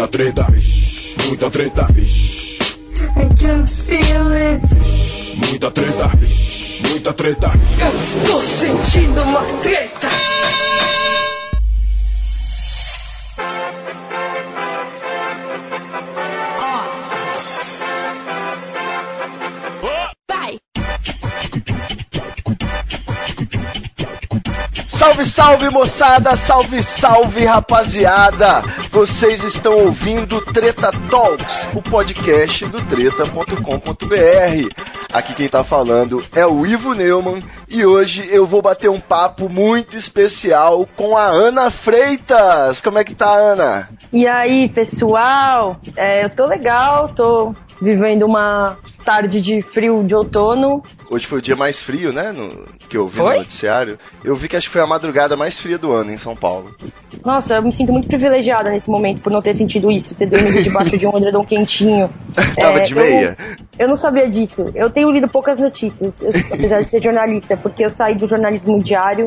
[0.00, 0.46] Muita treta,
[1.26, 1.86] muita treta,
[3.16, 4.62] I can feel it.
[5.36, 6.10] muita treta,
[6.88, 7.50] muita treta.
[7.78, 10.08] Eu estou sentindo uma treta.
[24.88, 28.79] Salve, salve moçada, salve, salve rapaziada!
[28.90, 33.54] Vocês estão ouvindo Treta Talks, o podcast do treta.com.br.
[35.12, 39.48] Aqui quem tá falando é o Ivo Neumann e hoje eu vou bater um papo
[39.48, 42.80] muito especial com a Ana Freitas.
[42.80, 43.88] Como é que tá, Ana?
[44.12, 45.80] E aí, pessoal?
[45.96, 50.82] É, eu tô legal, tô vivendo uma tarde de frio de outono.
[51.10, 52.32] Hoje foi o dia mais frio, né?
[52.32, 53.32] No, que eu vi Foi?
[53.34, 53.98] no noticiário.
[54.24, 56.74] Eu vi que acho que foi a madrugada mais fria do ano em São Paulo.
[57.24, 60.62] Nossa, eu me sinto muito privilegiada nesse momento por não ter sentido isso, ter dormido
[60.62, 62.08] debaixo de um edredom quentinho.
[62.56, 63.36] Tava de eu- meia?
[63.78, 64.66] Eu, não sabia disso.
[64.74, 68.78] Eu tenho lido poucas notícias, eu- apesar de ser jornalista, porque eu saí do jornalismo
[68.78, 69.26] diário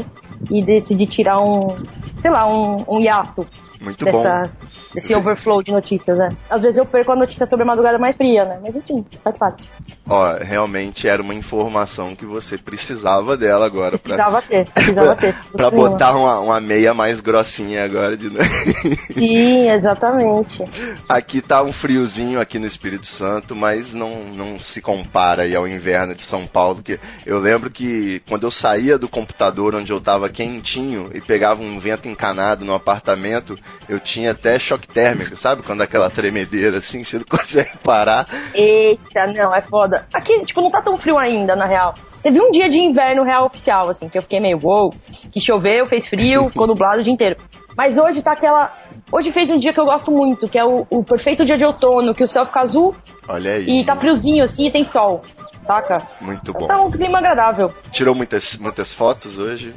[0.51, 1.75] e decidi tirar um,
[2.19, 3.47] sei lá, um, um hiato
[3.83, 4.23] Muito bom.
[4.23, 4.49] dessa,
[4.93, 6.29] desse overflow de notícias, né?
[6.49, 8.59] Às vezes eu perco a notícia sobre a madrugada mais fria, né?
[8.63, 9.69] Mas enfim, faz parte.
[10.07, 13.91] Ó, realmente era uma informação que você precisava dela agora.
[13.91, 15.35] pra- Precisava ter, precisava ter.
[15.53, 18.29] Pra botar uma, uma meia mais grossinha agora de
[19.13, 20.63] Sim, exatamente.
[21.07, 25.67] Aqui tá um friozinho aqui no Espírito Santo, mas não, não se compara aí ao
[25.67, 29.99] inverno de São Paulo, que eu lembro que quando eu saía do computador onde eu
[30.01, 33.55] tava quentinho e pegava um vento encanado no apartamento,
[33.87, 35.63] eu tinha até choque térmico, sabe?
[35.63, 38.27] Quando aquela tremedeira assim, você não consegue parar.
[38.53, 40.05] Eita, não, é foda.
[40.13, 41.93] Aqui, tipo, não tá tão frio ainda, na real.
[42.21, 44.93] Teve um dia de inverno real oficial, assim, que eu fiquei meio, uou,
[45.31, 47.37] que choveu, fez frio, ficou nublado o dia inteiro.
[47.75, 48.71] Mas hoje tá aquela.
[49.11, 51.65] Hoje fez um dia que eu gosto muito, que é o, o perfeito dia de
[51.65, 52.95] outono, que o céu fica azul
[53.27, 53.65] Olha aí.
[53.67, 55.21] e tá friozinho assim e tem sol.
[55.65, 56.05] Saca?
[56.19, 56.67] Muito bom.
[56.67, 57.73] Tá um clima agradável.
[57.91, 59.73] Tirou muitas, muitas fotos hoje?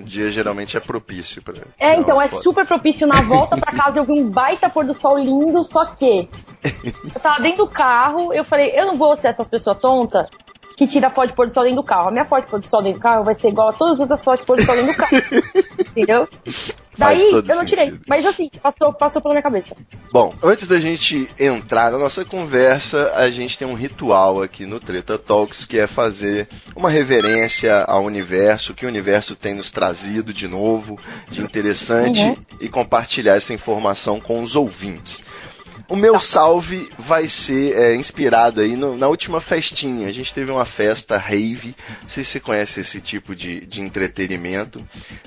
[0.00, 1.54] O dia geralmente é propício pra.
[1.78, 2.42] É, então, é fotos.
[2.42, 4.00] super propício na volta pra casa.
[4.00, 6.28] Eu vi um baita pôr do sol lindo, só que
[7.14, 10.26] eu tava dentro do carro, eu falei, eu não vou ser essas pessoas tontas
[10.80, 12.08] que tira foto de pôr do sol dentro do carro.
[12.08, 13.94] A minha foto de pôr do sol dentro do carro vai ser igual a todas
[13.96, 15.16] as outras fotos de pôr do sol dentro do carro.
[15.90, 16.26] Entendeu?
[16.96, 17.86] Daí eu não tirei.
[17.86, 18.00] sentido.
[18.08, 19.76] Mas assim, passou, passou pela minha cabeça.
[20.10, 24.80] Bom, antes da gente entrar na nossa conversa, a gente tem um ritual aqui no
[24.80, 30.32] Treta Talks que é fazer uma reverência ao universo, que o universo tem nos trazido
[30.32, 30.98] de novo,
[31.30, 32.36] de interessante, Uhum.
[32.60, 35.22] e compartilhar essa informação com os ouvintes.
[35.90, 40.06] O meu salve vai ser é, inspirado aí no- na última festinha.
[40.08, 41.74] A gente teve uma festa rave.
[42.02, 44.80] Não sei se você conhece esse tipo de, de entretenimento,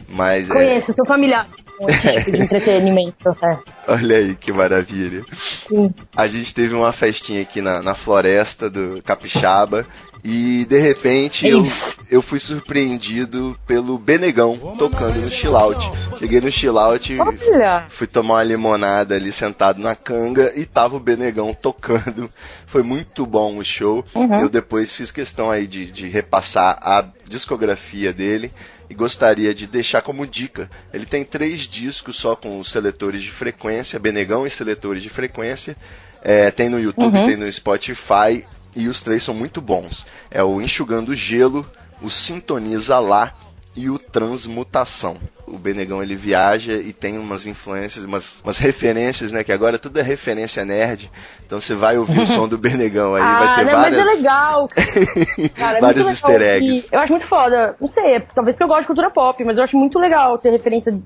[0.07, 3.29] mas é, Conheço, sou familiar com esse tipo de entretenimento.
[3.43, 3.59] É.
[3.91, 5.23] olha aí que maravilha.
[5.35, 5.93] Sim.
[6.15, 9.85] A gente teve uma festinha aqui na, na floresta do Capixaba
[10.23, 11.65] e de repente eu,
[12.09, 15.91] eu fui surpreendido pelo Benegão tocando no chillout.
[16.17, 17.85] Cheguei no chillout, Olha.
[17.89, 22.29] fui tomar uma limonada ali sentado na canga e tava o Benegão tocando.
[22.65, 24.03] Foi muito bom o show.
[24.15, 24.39] Uhum.
[24.39, 28.51] Eu depois fiz questão aí de, de repassar a discografia dele
[28.89, 30.69] e gostaria de deixar como dica.
[30.93, 35.75] Ele tem três discos só com os seletores de frequência, Benegão e seletores de frequência.
[36.23, 37.25] É, tem no YouTube, Uhum.
[37.25, 38.45] tem no Spotify
[38.75, 40.05] e os três são muito bons.
[40.31, 41.65] É o Enxugando Gelo,
[42.01, 43.33] o Sintoniza Lá
[43.75, 45.17] e o Transmutação.
[45.47, 49.43] O Benegão ele viaja e tem umas influências, umas, umas referências, né?
[49.43, 51.11] Que agora tudo é referência nerd.
[51.45, 53.97] Então você vai ouvir o som do Benegão aí, vai ah, ter não, várias.
[53.97, 54.69] mas é legal.
[55.55, 56.89] Cara, é Vários legal easter eggs.
[56.91, 57.75] Eu acho muito foda.
[57.79, 60.37] Não sei, é- talvez porque eu gosto de cultura pop, mas eu acho muito legal
[60.37, 60.97] ter referência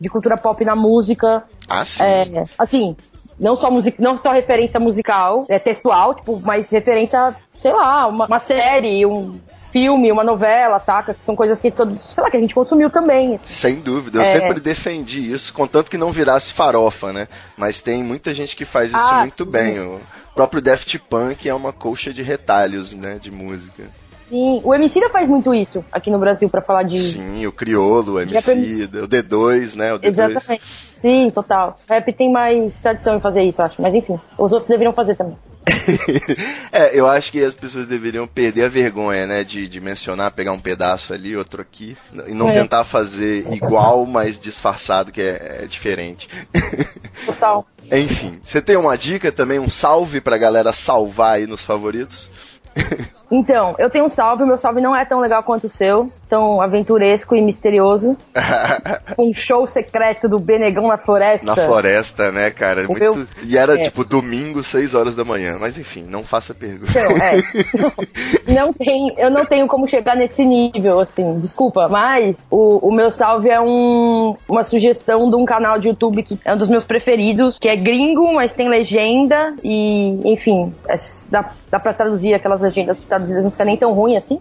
[0.00, 1.44] de cultura pop na música.
[1.68, 2.02] Ah, sim.
[2.02, 2.96] É, assim,
[3.42, 8.26] não só, music, não só referência musical, é textual, tipo, mas referência, sei lá, uma,
[8.26, 9.38] uma série, um
[9.72, 11.12] filme, uma novela, saca?
[11.14, 13.40] Que são coisas que todos, sei lá, que a gente consumiu também.
[13.44, 14.26] Sem dúvida, eu É.
[14.26, 17.26] sempre defendi isso, contanto que não virasse farofa, né?
[17.56, 19.50] Mas tem muita gente que faz isso Ah, muito sim.
[19.50, 19.80] bem.
[19.80, 20.00] O
[20.34, 23.18] próprio Daft Punk é uma colcha de retalhos, né?
[23.20, 23.84] De música.
[24.32, 26.98] Sim, o Emicida faz muito isso aqui no Brasil pra falar de...
[26.98, 29.92] Sim, o Criolo, o MC, o D2, né?
[29.92, 30.08] O D2.
[30.08, 30.64] Exatamente.
[31.02, 31.76] Sim, total.
[31.86, 33.82] Rap tem mais tradição em fazer isso, eu acho.
[33.82, 35.36] Mas enfim, os outros deveriam fazer também.
[36.72, 39.44] é, eu acho que as pessoas deveriam perder a vergonha, né?
[39.44, 41.94] De, de mencionar, pegar um pedaço ali, outro aqui.
[42.26, 42.54] E não É.
[42.54, 46.26] tentar fazer igual, mas disfarçado, que é, é diferente.
[47.26, 47.66] Total.
[47.90, 52.30] Enfim, você tem uma dica também, um salve pra galera salvar aí nos favoritos?
[53.34, 56.12] Então, eu tenho um salve, o meu salve não é tão legal quanto o seu,
[56.28, 58.14] tão aventuresco e misterioso.
[59.18, 61.46] um show secreto do Benegão na floresta.
[61.46, 62.82] Na floresta, né, cara?
[62.86, 63.00] Muito...
[63.00, 63.84] meu- E era é.
[63.84, 65.56] tipo domingo, 6 horas da manhã.
[65.58, 66.90] Mas enfim, não faça pergunta.
[66.90, 68.42] Então, é.
[68.52, 73.10] Não tem, eu não tenho como chegar nesse nível, assim, desculpa, mas o, o meu
[73.10, 76.84] salve é um, uma sugestão de um canal de YouTube que é um dos meus
[76.84, 80.96] preferidos, que é gringo, mas tem legenda e, enfim, é-
[81.30, 84.40] dá, dá pra traduzir aquelas legendas traduzidas, não fica nem tão ruim assim.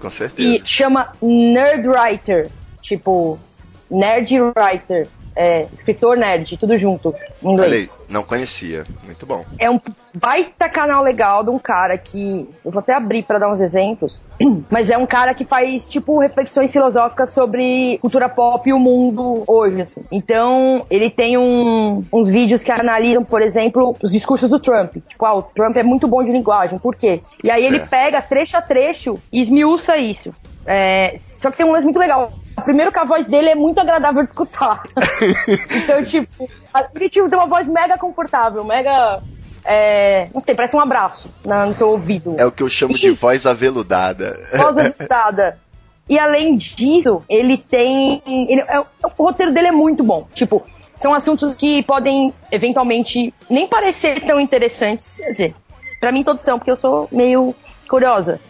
[0.00, 0.48] Com certeza.
[0.48, 2.50] E chama Nerd Writer,
[2.80, 3.38] tipo,
[3.90, 7.94] Nerd Writer, é, escritor nerd, tudo junto, em inglês.
[8.08, 8.84] não conhecia.
[9.04, 9.44] Muito bom.
[9.58, 9.80] É um
[10.14, 12.48] baita canal legal de um cara que.
[12.64, 14.20] Eu vou até abrir pra dar uns exemplos.
[14.70, 19.44] Mas é um cara que faz, tipo, reflexões filosóficas sobre cultura pop e o mundo
[19.46, 20.02] hoje, assim.
[20.10, 24.96] Então, ele tem um- uns vídeos que analisam, por exemplo, os discursos do Trump.
[25.08, 27.20] Tipo, ah, o Trump é muito bom de linguagem, por quê?
[27.44, 27.90] E aí ele Certo.
[27.90, 30.34] pega trecho a trecho e esmiuça isso.
[30.66, 32.32] É, só que tem um lance muito legal.
[32.64, 34.82] Primeiro que a voz dele é muito agradável de escutar.
[35.82, 36.48] então, tipo,
[36.94, 39.22] ele tipo, tem uma voz mega confortável, mega.
[39.64, 42.34] é, não sei, parece um abraço na- no seu ouvido.
[42.38, 44.38] É o que eu chamo de voz aveludada.
[44.54, 45.58] Voz agitada.
[46.08, 48.20] E além disso, ele tem.
[48.26, 48.84] ele- é- o
[49.22, 50.26] roteiro dele é muito bom.
[50.34, 50.62] Tipo,
[50.96, 55.16] são assuntos que podem eventualmente nem parecer tão interessantes.
[55.16, 55.54] Quer dizer,
[56.00, 57.54] pra mim todos são, porque eu sou meio
[57.88, 58.40] curiosa.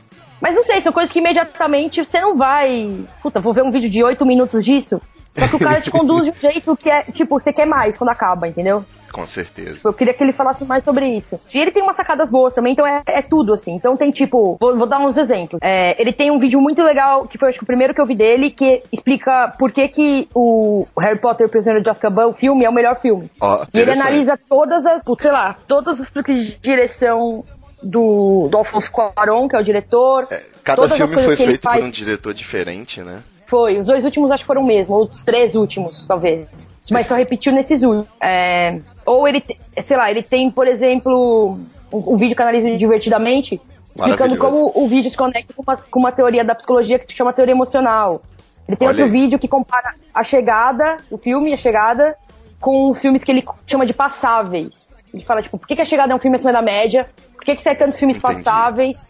[0.40, 3.04] Mas não sei, são coisas que imediatamente você não vai.
[3.22, 5.00] Puta, vou ver um vídeo de 8 minutos disso.
[5.36, 7.96] Só que o cara te conduz de um jeito que é, tipo, você quer mais
[7.96, 8.84] quando acaba, entendeu?
[9.12, 9.80] Com certeza.
[9.84, 11.38] Eu queria que ele falasse mais sobre isso.
[11.52, 13.74] E ele tem umas sacadas boas também, então é, é tudo, assim.
[13.74, 15.60] Então tem tipo, vou, vou dar uns exemplos.
[15.62, 18.06] É, ele tem um vídeo muito legal, que foi acho que o primeiro que eu
[18.06, 22.28] vi dele, que explica por que, que o Harry Potter e o Prisioneiro de Azkaban,
[22.28, 23.30] o filme, é o melhor filme.
[23.40, 27.44] Ó, E ele analisa todas as, sei lá, todos os truques de direção
[27.82, 30.26] do, do Alfonso Cuarón, que é o diretor.
[30.62, 33.22] Cada todas as filme foi feito faz- por um diretor diferente, né?
[33.46, 36.72] foi, os dois últimos acho que foram o mesmo, ou os três últimos, talvez.
[36.88, 38.06] Mas só repetiu nesses últimos.
[38.22, 39.42] É, ou ele,
[39.80, 41.58] sei lá, ele tem, por exemplo,
[41.92, 43.60] um, um vídeo que analisa divertidamente,
[43.96, 47.16] explicando como o vídeo se conecta com uma, com uma teoria da psicologia que se
[47.18, 48.22] chama teoria emocional.
[48.68, 49.20] Ele tem Olha outro aí.
[49.20, 52.14] vídeo que compara a chegada, o filme, a chegada,
[52.60, 54.90] com os filmes que ele chama de passáveis.
[55.12, 57.08] Ele fala, tipo, por que, que a chegada é um filme acima da média?
[57.40, 58.34] Por que, que sai tantos filmes Entendi.
[58.34, 59.08] passáveis?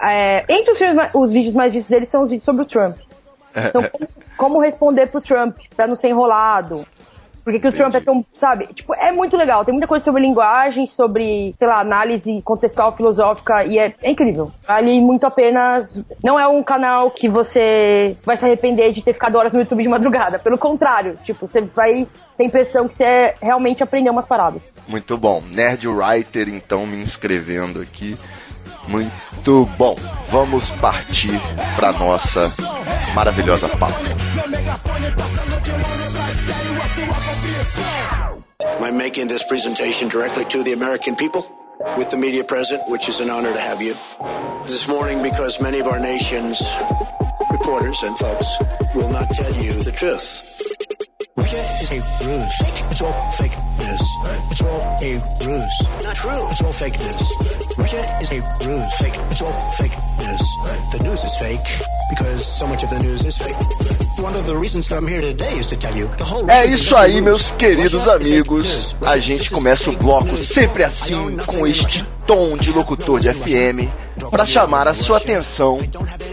[0.00, 2.96] É, entre os, filmes, os vídeos mais vistos dele são os vídeos sobre o Trump.
[3.56, 6.86] Então, como, como responder pro Trump pra não ser enrolado?
[7.46, 8.66] Por que, que o Trump é tão, sabe?
[8.74, 9.64] Tipo, é muito legal.
[9.64, 14.50] Tem muita coisa sobre linguagem, sobre, sei lá, análise contextual filosófica e é, é incrível.
[14.66, 15.80] Vale muito a pena.
[16.24, 19.80] Não é um canal que você vai se arrepender de ter ficado horas no YouTube
[19.80, 20.40] de madrugada.
[20.40, 24.74] Pelo contrário, tipo, você vai ter a impressão que você realmente aprendeu umas paradas.
[24.88, 25.40] Muito bom.
[25.48, 28.18] Nerd Writer, então, me inscrevendo aqui.
[28.88, 29.94] Muito bom.
[30.30, 31.40] Vamos partir
[31.76, 32.52] para nossa
[33.14, 34.25] maravilhosa pauta.
[38.80, 41.48] I'm making this presentation directly to the American people
[41.96, 43.94] with the media present, which is an honor to have you.
[44.66, 46.60] This morning, because many of our nation's
[47.50, 48.46] reporters and folks
[48.94, 50.62] will not tell you the truth.
[51.38, 51.96] Is a.
[52.90, 53.52] It's all fake
[53.88, 55.12] It's all a
[55.46, 55.76] ruse.
[56.02, 56.50] Not true.
[56.50, 57.22] It's all fake news.
[57.78, 58.94] Russia is a ruse.
[58.94, 59.14] Fake.
[59.30, 60.42] It's all fake news.
[60.92, 61.60] The news is fake
[62.10, 63.56] because so much of the news is fake.
[64.18, 66.50] One of the reasons I'm here today is to tell you the whole.
[66.50, 68.96] É isso aí, meus queridos amigos.
[69.02, 73.88] A gente começa o bloco sempre assim, com este tom de locutor de FM,
[74.30, 75.78] para chamar a sua atenção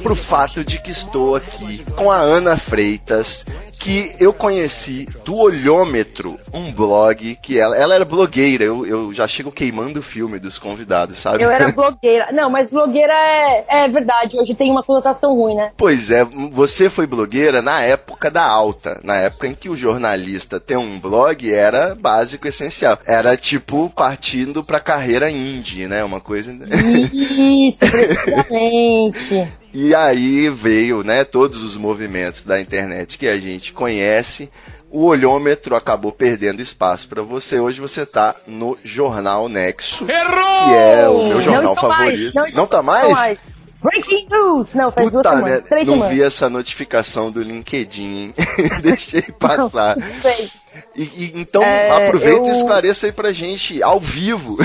[0.01, 3.45] pro fato de que estou aqui com a Ana Freitas,
[3.79, 8.63] que eu conheci do Olhômetro, um blog que ela, ela era blogueira.
[8.63, 11.43] Eu, eu já chego queimando o filme dos convidados, sabe?
[11.43, 12.31] Eu era blogueira.
[12.31, 14.39] Não, mas blogueira é, é verdade.
[14.39, 15.71] Hoje tem uma conotação ruim, né?
[15.75, 20.57] Pois é, você foi blogueira na época da alta, na época em que o jornalista
[20.59, 22.97] ter um blog era básico, essencial.
[23.05, 26.01] Era tipo partindo pra carreira indie, né?
[26.03, 26.53] Uma coisa.
[27.11, 29.51] Isso, precisamente.
[29.73, 34.49] E aí veio, né, todos os movimentos da internet que a gente conhece.
[34.95, 37.59] O olhômetro acabou perdendo espaço pra você.
[37.59, 42.35] Hoje você tá no Jornal Nexo, que é o meu jornal não favorito.
[42.35, 43.39] Mais, não, tá estou mais?
[43.81, 44.73] Breaking news!
[44.75, 45.49] Não, faz duas Puta semanas.
[45.51, 46.15] merda, Três não semanas.
[46.15, 48.33] vi essa notificação do LinkedIn, hein?
[48.83, 49.97] Deixei passar.
[49.97, 50.49] Não sei.
[50.95, 54.57] E, e- então É, aproveita eu- e esclareça aí pra gente ao vivo.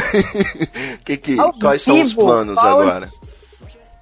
[1.07, 2.23] que, que, Ao quais são os vivo?
[2.27, 3.09] planos Qual- agora?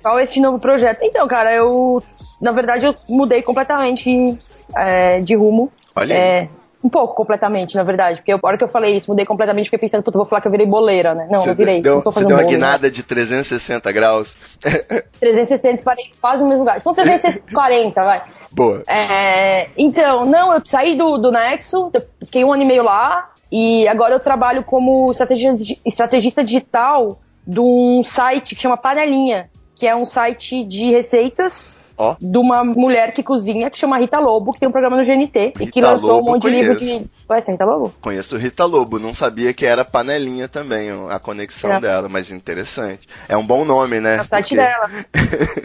[0.02, 0.98] Qual é este novo projeto?
[1.02, 2.02] Então, cara, eu.
[2.42, 4.36] Na verdade, eu mudei completamente
[4.76, 5.72] é, de rumo.
[5.96, 6.20] Olha aí.
[6.20, 6.48] É,
[6.84, 8.18] Um pouco, completamente, na verdade.
[8.18, 10.46] Porque a hora que eu falei isso, mudei completamente, fiquei pensando, puta, vou falar que
[10.46, 11.26] eu virei boleira, né?
[11.30, 11.80] Não, Você não virei.
[11.82, 12.54] deu, não você deu uma bolo, né?
[12.54, 14.36] guinada de 360 graus.
[15.18, 16.78] 360, parei quase no mesmo lugar.
[16.78, 18.22] Tipo, 340, vai.
[18.52, 18.82] Boa.
[18.86, 23.30] É, então, não, eu saí do, do Nexo, eu fiquei um ano e meio lá,
[23.50, 29.86] e agora eu trabalho como estrategista, estrategista digital de um site que chama Panelinha, que
[29.86, 32.14] é um site de receitas Ó.
[32.20, 35.54] de uma mulher que cozinha, que chama Rita Lobo, que tem um programa no GNT,
[35.60, 36.98] e que Rita lançou Lobo, um monte de livro conheço.
[37.00, 37.10] de...
[37.26, 37.94] Conhece a Rita Lobo?
[38.00, 41.80] Conheço Rita Lobo, não sabia que era panelinha também, a conexão É.
[41.80, 43.08] dela, mas interessante.
[43.28, 44.16] É um bom nome, né?
[44.16, 44.90] É o site Porque- dela.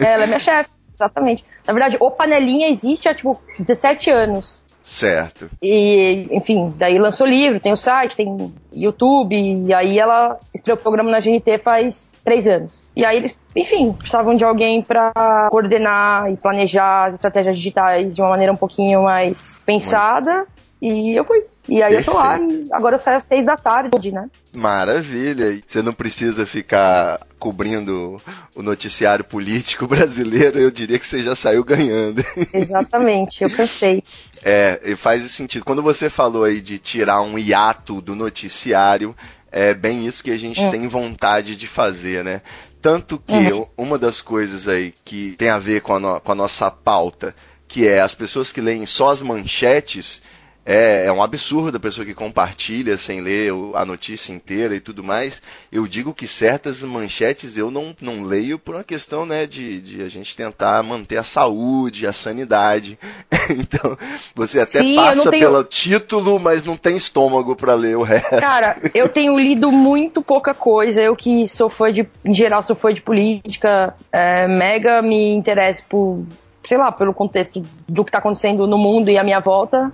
[0.00, 1.44] Ela é minha chefe, exatamente.
[1.66, 4.61] Na verdade, o Panelinha existe há, tipo, 17 anos.
[4.82, 5.48] Certo.
[5.62, 10.80] E, enfim, daí lançou livro, tem o site, tem YouTube, e aí ela estreou o
[10.82, 12.84] programa na GNT faz três anos.
[12.96, 15.12] E aí eles, enfim, precisavam de alguém pra
[15.50, 20.46] coordenar e planejar as estratégias digitais de uma maneira um pouquinho mais pensada,
[20.80, 21.44] e eu fui.
[21.68, 24.28] E aí eu tô lá, e agora eu saio às seis da tarde, né?
[24.52, 25.62] Maravilha.
[25.66, 28.20] Você não precisa ficar cobrindo
[28.54, 32.22] o noticiário político brasileiro, eu diria que você já saiu ganhando.
[32.52, 34.02] Exatamente, eu cansei.
[34.42, 35.64] É, e faz sentido.
[35.64, 39.14] Quando você falou aí de tirar um hiato do noticiário,
[39.50, 40.70] é bem isso que a gente Hum.
[40.70, 42.42] tem vontade de fazer, né?
[42.80, 43.66] Tanto que Uhum.
[43.78, 47.34] uma das coisas aí que tem a ver com a, no- com a nossa pauta,
[47.68, 50.22] que é as pessoas que leem só as manchetes,
[50.64, 55.02] é, é um absurdo a pessoa que compartilha sem ler a notícia inteira e tudo
[55.02, 55.42] mais.
[55.72, 60.02] Eu digo que certas manchetes eu não, não leio por uma questão né, de, de
[60.02, 62.96] a gente tentar manter a saúde, a sanidade.
[63.50, 63.98] então,
[64.36, 68.38] você até Sim, passa tenho- pelo título, mas não tem estômago para ler o resto.
[68.38, 71.02] Cara, eu tenho lido muito pouca coisa.
[71.02, 75.82] Eu que sou fã de, em geral, sou fã de política, é, mega me interesso
[75.88, 76.24] por,
[76.64, 79.92] sei lá, pelo contexto do que tá acontecendo no mundo e à minha volta.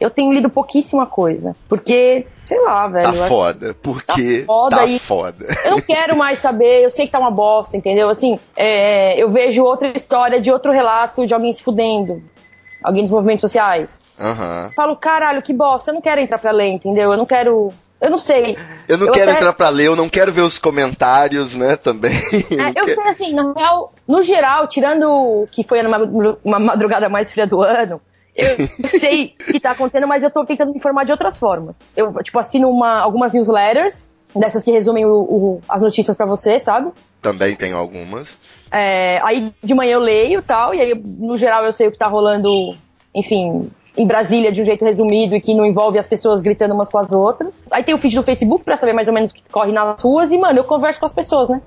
[0.00, 1.56] Eu tenho lido pouquíssima coisa.
[1.68, 3.04] Porque, sei lá, velho.
[3.04, 5.46] Tá foda, porque Tá foda tá e- foda.
[5.64, 8.08] Eu não quero mais saber, eu sei que tá uma bosta, entendeu?
[8.08, 12.22] Assim, é, eu vejo outra história de outro relato de alguém se fudendo.
[12.82, 14.04] Alguém dos movimentos sociais.
[14.18, 14.70] Aham.
[14.76, 17.10] Falo, caralho, que bosta, eu não quero entrar pra ler, entendeu?
[17.12, 17.72] Eu não quero.
[18.00, 18.56] Eu não sei.
[18.88, 21.74] Eu não Eu quero até- entrar pra ler, eu não quero ver os comentários, né,
[21.74, 22.12] também.
[22.48, 25.80] Eu É, eu quero- sei assim, na real, no geral, tirando que foi
[26.44, 28.00] uma madrugada mais fria do ano,
[28.38, 31.74] eu sei o que tá acontecendo, mas eu tô tentando me informar de outras formas.
[31.96, 36.58] Eu, tipo, assino uma, algumas newsletters, dessas que resumem o- o- as notícias pra você,
[36.60, 36.90] sabe?
[37.20, 38.38] Também tem algumas.
[38.70, 41.92] É, aí de manhã eu leio e tal, e aí no geral eu sei o
[41.92, 42.74] que tá rolando,
[43.14, 46.88] enfim, em Brasília de um jeito resumido e que não envolve as pessoas gritando umas
[46.88, 47.52] com as outras.
[47.70, 50.00] Aí tem o feed do Facebook pra saber mais ou menos o que corre nas
[50.00, 51.60] ruas e, mano, eu converso com as pessoas, né?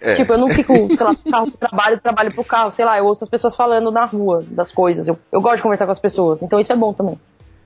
[0.00, 0.14] É.
[0.14, 3.04] Tipo, eu não fico, sei lá, carro pro trabalho, trabalho pro carro, sei lá, eu
[3.06, 5.06] ouço as pessoas falando na rua das coisas.
[5.08, 7.18] Eu, eu gosto de conversar com as pessoas, então isso é bom também.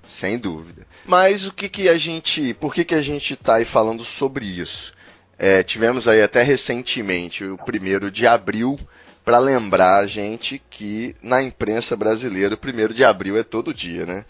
[0.09, 0.87] Sem dúvida.
[1.05, 4.45] Mas o que que a gente, por que que a gente tá aí falando sobre
[4.47, 4.93] isso?
[5.39, 8.79] É, tivemos aí até recentemente o primeiro de abril
[9.25, 14.05] para lembrar a gente que na imprensa brasileira o primeiro de abril é todo dia,
[14.07, 14.25] né?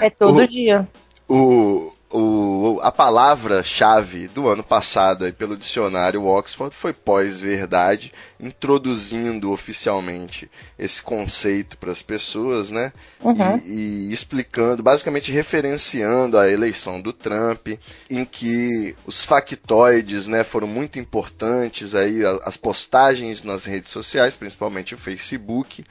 [0.00, 0.88] É todo O- dia.
[1.28, 10.48] O, o, a palavra-chave do ano passado aí pelo dicionário Oxford foi pós-verdade, introduzindo oficialmente
[10.78, 12.92] esse conceito para as pessoas, né?
[13.20, 13.58] Uhum.
[13.64, 17.68] E, e explicando, basicamente referenciando a eleição do Trump,
[18.08, 24.94] em que os factoides né, foram muito importantes, aí, as postagens nas redes sociais, principalmente
[24.94, 25.84] o Facebook,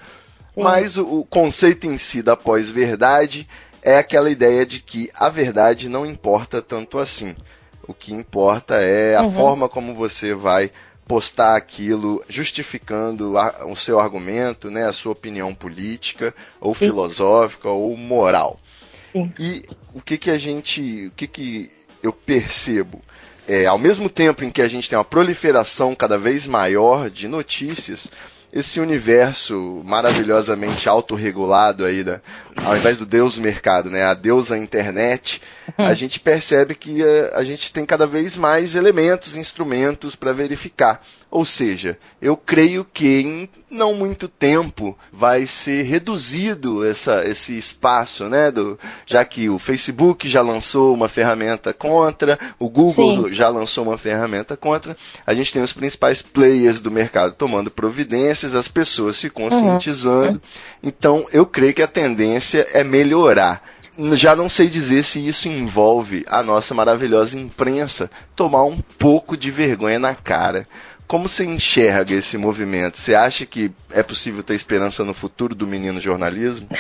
[0.54, 0.64] Sim.
[0.64, 3.48] mas o, o conceito em si da pós-verdade
[3.86, 7.36] é aquela ideia de que a verdade não importa tanto assim.
[7.88, 9.32] O que importa é a Uhum.
[9.32, 10.72] forma como você vai
[11.08, 16.88] postar aquilo, justificando a- o seu argumento, né, a sua opinião política, ou Sim.
[16.88, 18.60] filosófica, ou moral.
[19.12, 19.32] Sim.
[19.38, 19.64] E
[19.94, 23.02] o que que a gente, o que que eu percebo?
[23.48, 27.28] É, ao mesmo tempo em que a gente tem uma proliferação cada vez maior de
[27.28, 28.08] notícias,
[28.56, 32.22] esse universo maravilhosamente autorregulado aí, da,
[32.64, 35.42] ao invés do Deus mercado, né, a deusa internet,
[35.78, 41.02] a gente percebe que eh, a gente tem cada vez mais elementos, instrumentos para verificar.
[41.36, 48.30] Ou seja, eu creio que em não muito tempo vai ser reduzido essa, esse espaço,
[48.30, 48.50] né?
[48.50, 53.34] Do, já que o Facebook já lançou uma ferramenta contra, o Google Sim.
[53.34, 54.96] já lançou uma ferramenta contra,
[55.26, 60.42] a gente tem os principais players do mercado tomando providências, as pessoas se conscientizando.
[60.82, 63.75] Então, eu creio que a tendência é melhorar.
[64.14, 69.50] Já não sei dizer se isso envolve a nossa maravilhosa imprensa tomar um pouco de
[69.50, 70.66] vergonha na cara.
[71.08, 72.98] Como você enxerga esse movimento?
[72.98, 76.68] Você acha que é possível ter esperança no futuro do menino jornalismo?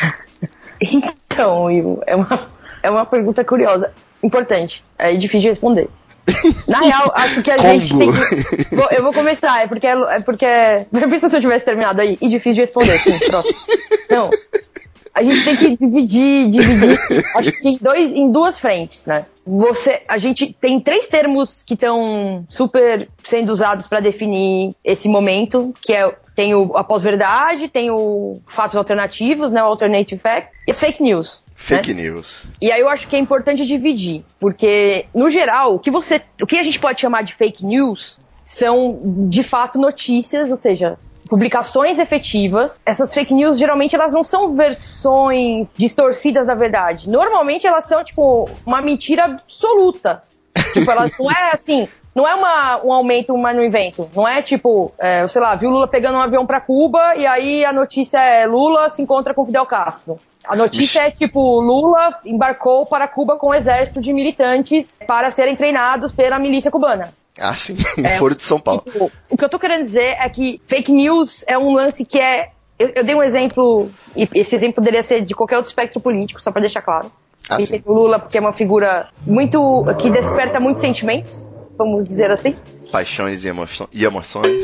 [0.81, 2.50] Então, Ivo, é uma,
[2.84, 5.88] É uma pergunta curiosa, importante, é difícil de responder.
[6.67, 8.75] Na real, acho que a gente tem que.
[8.75, 9.88] Vou- eu vou começar, é porque.
[9.88, 10.45] É porque.
[11.10, 12.17] Pensa se eu tivesse terminado aí.
[12.19, 12.98] E difícil de responder.
[13.00, 13.57] Sim, próximo.
[14.10, 14.29] Não.
[15.15, 17.25] A gente tem que dividir, dividir.
[17.36, 19.25] Acho que em, dois, em duas frentes, né?
[19.48, 25.74] Você, a gente tem três termos que estão super sendo usados para definir esse momento,
[25.81, 30.72] que é tem o a pós-verdade, tem o fatos alternativos, né, o alternative fact, e
[30.72, 31.41] as fake news.
[31.48, 31.53] né?
[31.55, 32.48] Fake news.
[32.62, 36.45] E aí eu acho que é importante dividir, porque no geral, o que você, o
[36.45, 42.00] que a gente pode chamar de fake news são de fato notícias, ou seja, publicações
[42.00, 42.79] efetivas.
[42.86, 47.10] Essas fake news geralmente elas não são versões distorcidas da verdade.
[47.10, 50.24] Normalmente elas são tipo uma mentira absoluta.
[50.72, 54.10] Tipo, elas não é assim, não é uma, um aumento, mas no invento.
[54.15, 57.65] Não é tipo, é, sei lá, viu Lula pegando um avião pra Cuba e aí
[57.65, 60.17] a notícia é Lula se encontra com Fidel Castro.
[60.48, 65.55] A notícia é tipo, Lula embarcou para Cuba com um exército de militantes para serem
[65.55, 67.13] treinados pela milícia cubana.
[67.39, 67.75] Ah, sim.
[68.03, 68.81] É, Foro de São Paulo.
[68.85, 72.19] Tipo, o que eu tô querendo dizer é que fake news é um lance que
[72.19, 72.49] é.
[72.77, 76.41] Eu, eu dei um exemplo, e esse exemplo poderia ser de qualquer outro espectro político,
[76.41, 77.11] só pra deixar claro.
[77.49, 79.85] Ah, Pensei no Lula, porque é uma figura muito.
[79.99, 82.55] que desperta muitos sentimentos, vamos dizer assim.
[82.91, 84.63] Paixões e, emo e emoções.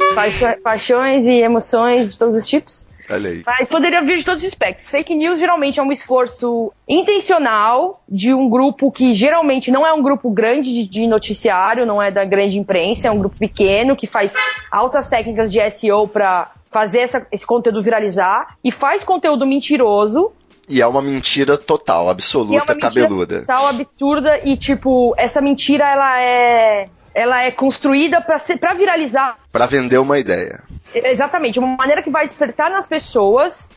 [0.64, 2.88] Paixões e emoções de todos os tipos.
[3.10, 3.44] Olha aí.
[3.46, 4.90] Mas poderia vir de todos os aspectos.
[4.90, 10.02] Fake news geralmente é um esforço intencional de um grupo que geralmente não é um
[10.02, 14.08] grupo grande de, de noticiário, não é da grande imprensa, é um grupo pequeno que
[14.08, 14.34] faz
[14.72, 20.32] altas técnicas de SEO para fazer essa- esse conteúdo viralizar e faz conteúdo mentiroso
[20.70, 23.44] E é uma mentira total, e é absoluta, uma mentira cabeluda.
[23.46, 29.38] tal absurda e tipo essa mentira ela é ela é construída para ser para viralizar
[29.52, 30.64] Pra vender uma ideia.
[30.94, 33.70] Exatamente, uma maneira que vai despertar nas pessoas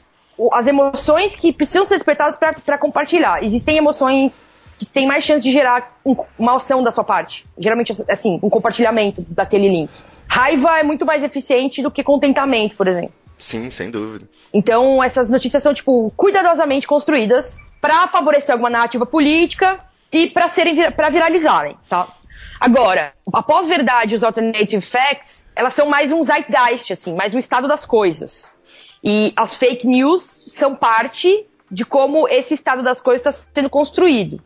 [0.53, 3.43] as emoções que precisam ser despertadas para compartilhar.
[3.45, 4.43] Existem emoções
[4.77, 7.45] que têm mais chance de gerar um- uma ação da sua parte.
[7.57, 9.91] Geralmente, assim, um compartilhamento daquele link.
[10.27, 13.13] Raiva é muito mais eficiente do que contentamento, por exemplo.
[13.39, 14.29] Sim, sem dúvida.
[14.53, 19.79] Então, essas notícias são, tipo, cuidadosamente construídas para favorecer alguma narrativa política
[20.13, 22.09] e para serem para viralizarem, tá?
[22.61, 27.39] Agora, a pós-verdade e os alternative facts, elas são mais um zeitgeist, assim, mais um
[27.39, 28.55] estado das coisas.
[29.03, 34.41] E as fake news são parte de como esse estado das coisas está sendo construído.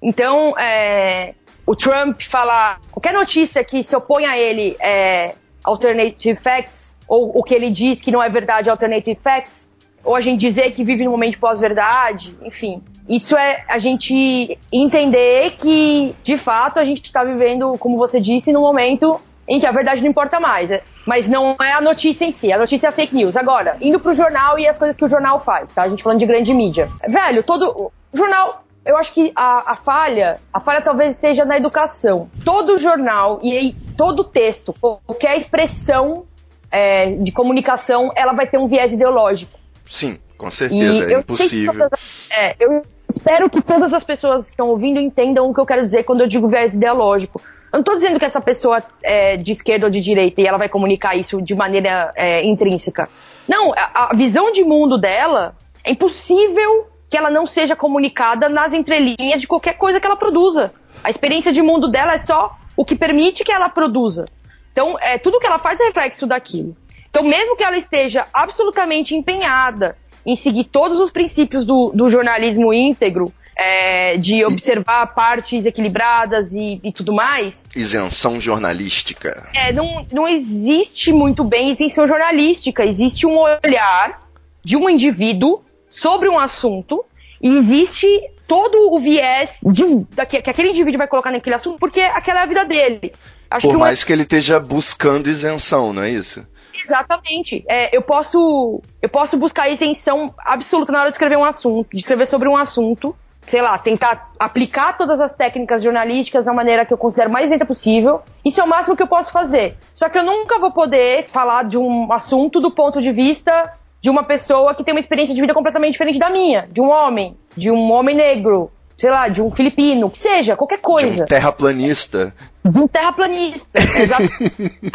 [0.00, 1.34] Então, é,
[1.66, 7.42] o Trump fala qualquer notícia que se opõe a ele é alternative facts, ou o
[7.42, 9.70] que ele diz que não é verdade alternative facts,
[10.04, 12.82] ou a gente dizer que vive no momento de pós-verdade, enfim.
[13.08, 18.52] Isso é a gente entender que, de fato, a gente está vivendo, como você disse,
[18.52, 20.70] num momento em que a verdade não importa mais.
[20.70, 23.36] é- Mas não é a notícia em si, a notícia é a fake news.
[23.36, 25.82] Agora, indo pro jornal e as coisas que o jornal faz, tá?
[25.82, 26.88] A gente falando de grande mídia.
[27.08, 27.68] Velho, todo.
[28.12, 28.62] O jornal.
[28.86, 32.28] Eu acho que a, a falha, a falha talvez esteja na educação.
[32.44, 36.24] Todo jornal e todo texto, qualquer expressão
[36.70, 39.58] é, de comunicação, ela vai ter um viés ideológico.
[39.88, 40.84] Sim, com E certeza.
[40.84, 41.72] É sei que impossível.
[41.72, 45.66] todas é, eu espero que todas as pessoas que estão ouvindo entendam o que eu
[45.66, 47.40] quero dizer quando eu digo viés ideológico.
[47.72, 50.58] Eu não estou dizendo que essa pessoa é de esquerda ou de direita e ela
[50.58, 53.08] vai comunicar isso de maneira é, intrínseca.
[53.48, 58.72] Não, a, a visão de mundo dela é impossível que ela não seja comunicada nas
[58.72, 60.72] entrelinhas de qualquer coisa que ela produza.
[61.02, 64.26] A experiência de mundo dela é só o que permite que ela produza.
[64.72, 66.76] Então, é, tudo que ela faz é reflexo daquilo.
[67.08, 72.72] Então, mesmo que ela esteja absolutamente empenhada em seguir todos os princípios do, do jornalismo
[72.72, 79.46] íntegro, é, de observar partes equilibradas e, e tudo mais, Isenção jornalística.
[79.54, 82.84] é, não, não existe muito bem isenção jornalística.
[82.84, 84.22] Existe um olhar
[84.64, 87.04] de um indivíduo sobre um assunto
[87.40, 88.06] e existe
[88.48, 89.84] todo o viés de,
[90.14, 93.12] daque- que aquele indivíduo vai colocar naquele assunto porque aquela é a vida dele.
[93.48, 96.44] Acho Por que um mais que ele esteja buscando isenção, não é isso?
[96.82, 97.64] Exatamente.
[97.68, 101.98] É, eu posso eu posso buscar isenção absoluta na hora de escrever um assunto, de
[101.98, 103.14] escrever sobre um assunto,
[103.48, 107.66] sei lá, tentar aplicar todas as técnicas jornalísticas da maneira que eu considero mais isenta
[107.66, 108.22] possível.
[108.44, 109.76] Isso é o máximo que eu posso fazer.
[109.94, 114.10] Só que eu nunca vou poder falar de um assunto do ponto de vista de
[114.10, 117.36] uma pessoa que tem uma experiência de vida completamente diferente da minha, de um homem,
[117.56, 121.26] de um homem negro, sei lá, de um filipino, que seja, qualquer De coisa um
[121.26, 122.34] terraplanista.
[122.62, 123.80] de um terraplanista.
[123.98, 124.92] Exatamente.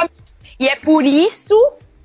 [0.60, 1.56] E é por isso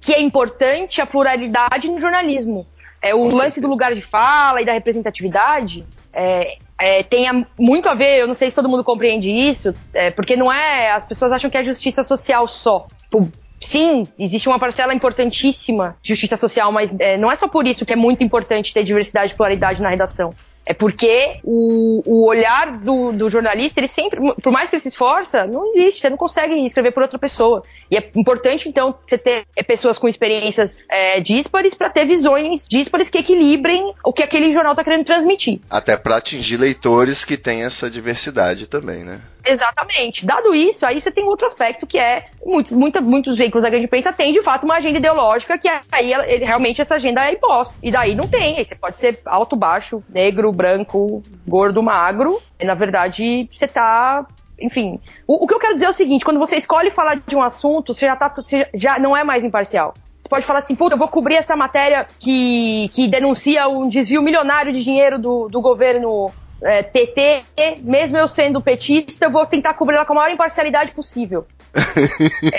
[0.00, 2.66] que é importante a pluralidade no jornalismo.
[3.02, 7.26] É, o lance do lugar de fala e da representatividade é, é, tem
[7.58, 10.92] muito a ver, eu não sei se todo mundo compreende isso, é, porque não é.
[10.92, 12.86] As pessoas acham que é justiça social só.
[13.60, 17.86] Sim, existe uma parcela importantíssima de justiça social, mas é, não é só por isso
[17.86, 20.34] que é muito importante ter diversidade e pluralidade na redação.
[20.66, 24.88] É porque o, o olhar do, do jornalista, ele sempre, por mais que ele se
[24.88, 27.62] esforça, não existe, você não consegue escrever por outra pessoa.
[27.90, 32.66] E é importante, então, você ter é, pessoas com experiências é, díspares para ter visões
[32.66, 35.60] díspares que equilibrem o que aquele jornal está querendo transmitir.
[35.68, 39.20] Até para atingir leitores que têm essa diversidade também, né?
[39.46, 40.24] Exatamente.
[40.24, 43.86] Dado isso, aí você tem outro aspecto que é muitos, muita, muitos veículos da grande
[43.86, 47.74] imprensa têm de fato uma agenda ideológica que aí ele, realmente essa agenda é imposta.
[47.82, 48.58] E daí não tem.
[48.58, 52.40] Aí você pode ser alto, baixo, negro, branco, gordo, magro.
[52.58, 54.26] E, na verdade, você tá
[54.58, 57.36] enfim, o, o, que eu quero dizer é o seguinte: quando você escolhe falar de
[57.36, 59.94] um assunto, você já, tá, você já não é mais imparcial.
[60.22, 64.22] Você pode falar assim, puta, eu vou cobrir essa matéria que, que denuncia um desvio
[64.22, 66.30] milionário de dinheiro do, do governo
[66.62, 67.44] é, PT,
[67.80, 71.46] mesmo eu sendo petista, eu vou tentar cobrir ela com a maior imparcialidade possível.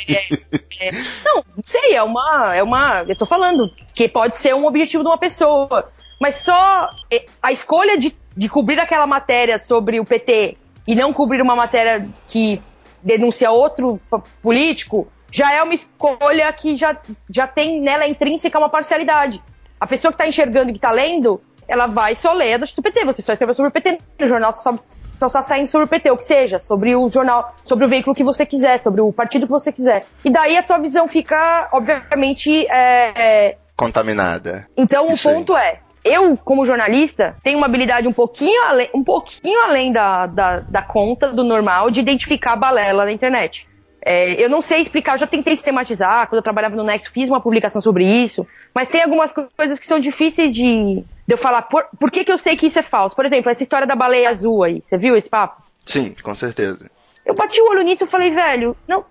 [0.09, 0.91] é, é,
[1.23, 3.05] não, não sei, é uma, é uma.
[3.07, 5.89] Eu tô falando que pode ser um objetivo de uma pessoa.
[6.19, 10.55] Mas só é, a escolha de, de cobrir aquela matéria sobre o PT
[10.87, 12.61] e não cobrir uma matéria que
[13.03, 13.99] denuncia outro
[14.41, 16.97] político já é uma escolha que já,
[17.29, 19.41] já tem nela intrínseca uma parcialidade.
[19.79, 22.81] A pessoa que está enxergando e que está lendo ela vai só ler a do
[22.81, 23.05] PT.
[23.05, 24.77] Você só escreveu sobre o PT no jornal, só,
[25.19, 28.15] só está saindo sobre o PT, ou que seja, sobre o jornal, sobre o veículo
[28.15, 30.05] que você quiser, sobre o partido que você quiser.
[30.23, 33.57] E daí a tua visão fica, obviamente, é, é...
[33.75, 34.67] contaminada.
[34.75, 35.65] Então Isso o ponto aí.
[35.67, 40.59] é, eu, como jornalista, tenho uma habilidade um pouquinho além, um pouquinho além da, da,
[40.59, 43.67] da conta do normal de identificar balela na internet.
[44.07, 47.27] É, eu não sei explicar, eu já tentei sistematizar, quando eu trabalhava no Nexo fiz
[47.27, 51.63] uma publicação sobre isso, mas tem algumas coisas que são difíceis de, de eu falar
[51.63, 53.15] por, por que, que eu sei que isso é falso.
[53.15, 55.59] Por exemplo, essa história da baleia azul aí, você viu esse papo?
[55.83, 56.89] Sim, com certeza.
[57.25, 59.03] Eu bati o olho nisso e falei, velho, não,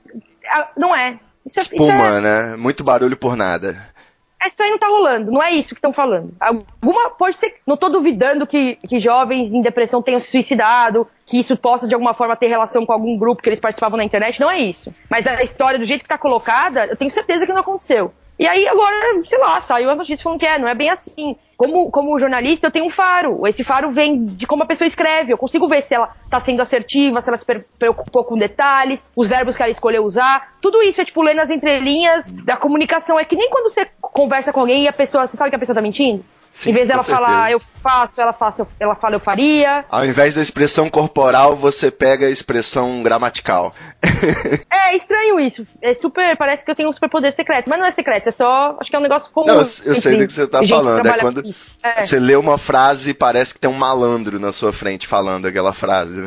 [0.76, 1.18] não é.
[1.44, 2.20] Isso é Espuma, isso é...
[2.20, 2.56] né?
[2.56, 3.93] Muito barulho por nada
[4.46, 6.32] isso aí não tá rolando, não é isso que estão falando.
[6.40, 11.38] Alguma, pode ser, não tô duvidando que, que jovens em depressão tenham se suicidado, que
[11.38, 14.40] isso possa de alguma forma ter relação com algum grupo que eles participavam na internet,
[14.40, 14.92] não é isso.
[15.10, 18.12] Mas a história do jeito que tá colocada, eu tenho certeza que não aconteceu.
[18.38, 21.36] E aí agora, sei lá, saiu as notícias falando que é, não é bem assim.
[21.56, 23.46] Como, como jornalista, eu tenho um faro.
[23.46, 25.32] Esse faro vem de como a pessoa escreve.
[25.32, 27.46] Eu consigo ver se ela está sendo assertiva, se ela se
[27.78, 30.54] preocupou com detalhes, os verbos que ela escolheu usar.
[30.60, 33.20] Tudo isso é tipo ler nas entrelinhas da comunicação.
[33.20, 35.58] É que nem quando você conversa com alguém e a pessoa, você sabe que a
[35.58, 36.24] pessoa está mentindo?
[36.52, 39.84] Sim, em vez dela falar eu faço, ela, faço, ela fala eu faria.
[39.90, 43.74] Ao invés da expressão corporal, você pega a expressão gramatical.
[44.70, 45.66] é estranho isso.
[45.82, 46.38] É super.
[46.38, 47.68] Parece que eu tenho um superpoder secreto.
[47.68, 48.76] Mas não é secreto, é só.
[48.80, 49.48] Acho que é um negócio comum.
[49.48, 51.04] Não, eu, eu sei do que você tá falando.
[51.04, 51.42] É quando
[51.82, 52.06] é.
[52.06, 55.72] você lê uma frase e parece que tem um malandro na sua frente falando aquela
[55.72, 56.22] frase.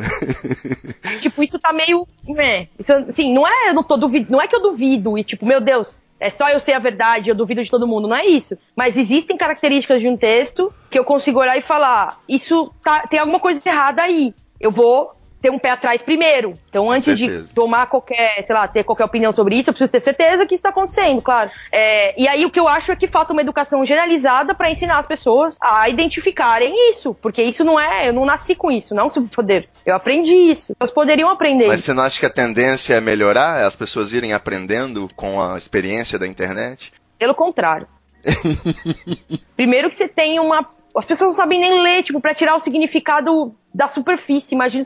[1.22, 2.06] tipo, isso tá meio.
[2.36, 2.66] É.
[2.78, 5.46] Isso, assim, não é, eu não tô duvido, não é que eu duvido e tipo,
[5.46, 8.08] meu Deus, é só eu sei a verdade, eu duvido de todo mundo.
[8.08, 8.58] Não é isso.
[8.74, 13.20] Mas existem características de um texto que eu consigo olhar e falar: isso tá, tem
[13.20, 14.34] alguma coisa errada aí.
[14.60, 16.58] Eu vou ter um pé atrás primeiro.
[16.68, 20.00] Então, antes de tomar qualquer, sei lá, ter qualquer opinião sobre isso, eu preciso ter
[20.00, 21.50] certeza que isso está acontecendo, claro.
[21.72, 24.98] É, e aí o que eu acho é que falta uma educação generalizada para ensinar
[24.98, 29.04] as pessoas a identificarem isso, porque isso não é, eu não nasci com isso, não
[29.04, 29.68] é um superpoder.
[29.86, 30.74] Eu aprendi isso.
[30.78, 31.66] Elas poderiam aprender.
[31.66, 35.56] Mas você não acha que a tendência é melhorar, as pessoas irem aprendendo com a
[35.56, 36.92] experiência da internet?
[37.18, 37.86] Pelo contrário.
[39.56, 40.68] Primeiro que você tem uma
[40.98, 44.54] as pessoas não sabem nem ler, tipo, para tirar o significado da superfície.
[44.54, 44.84] Imagina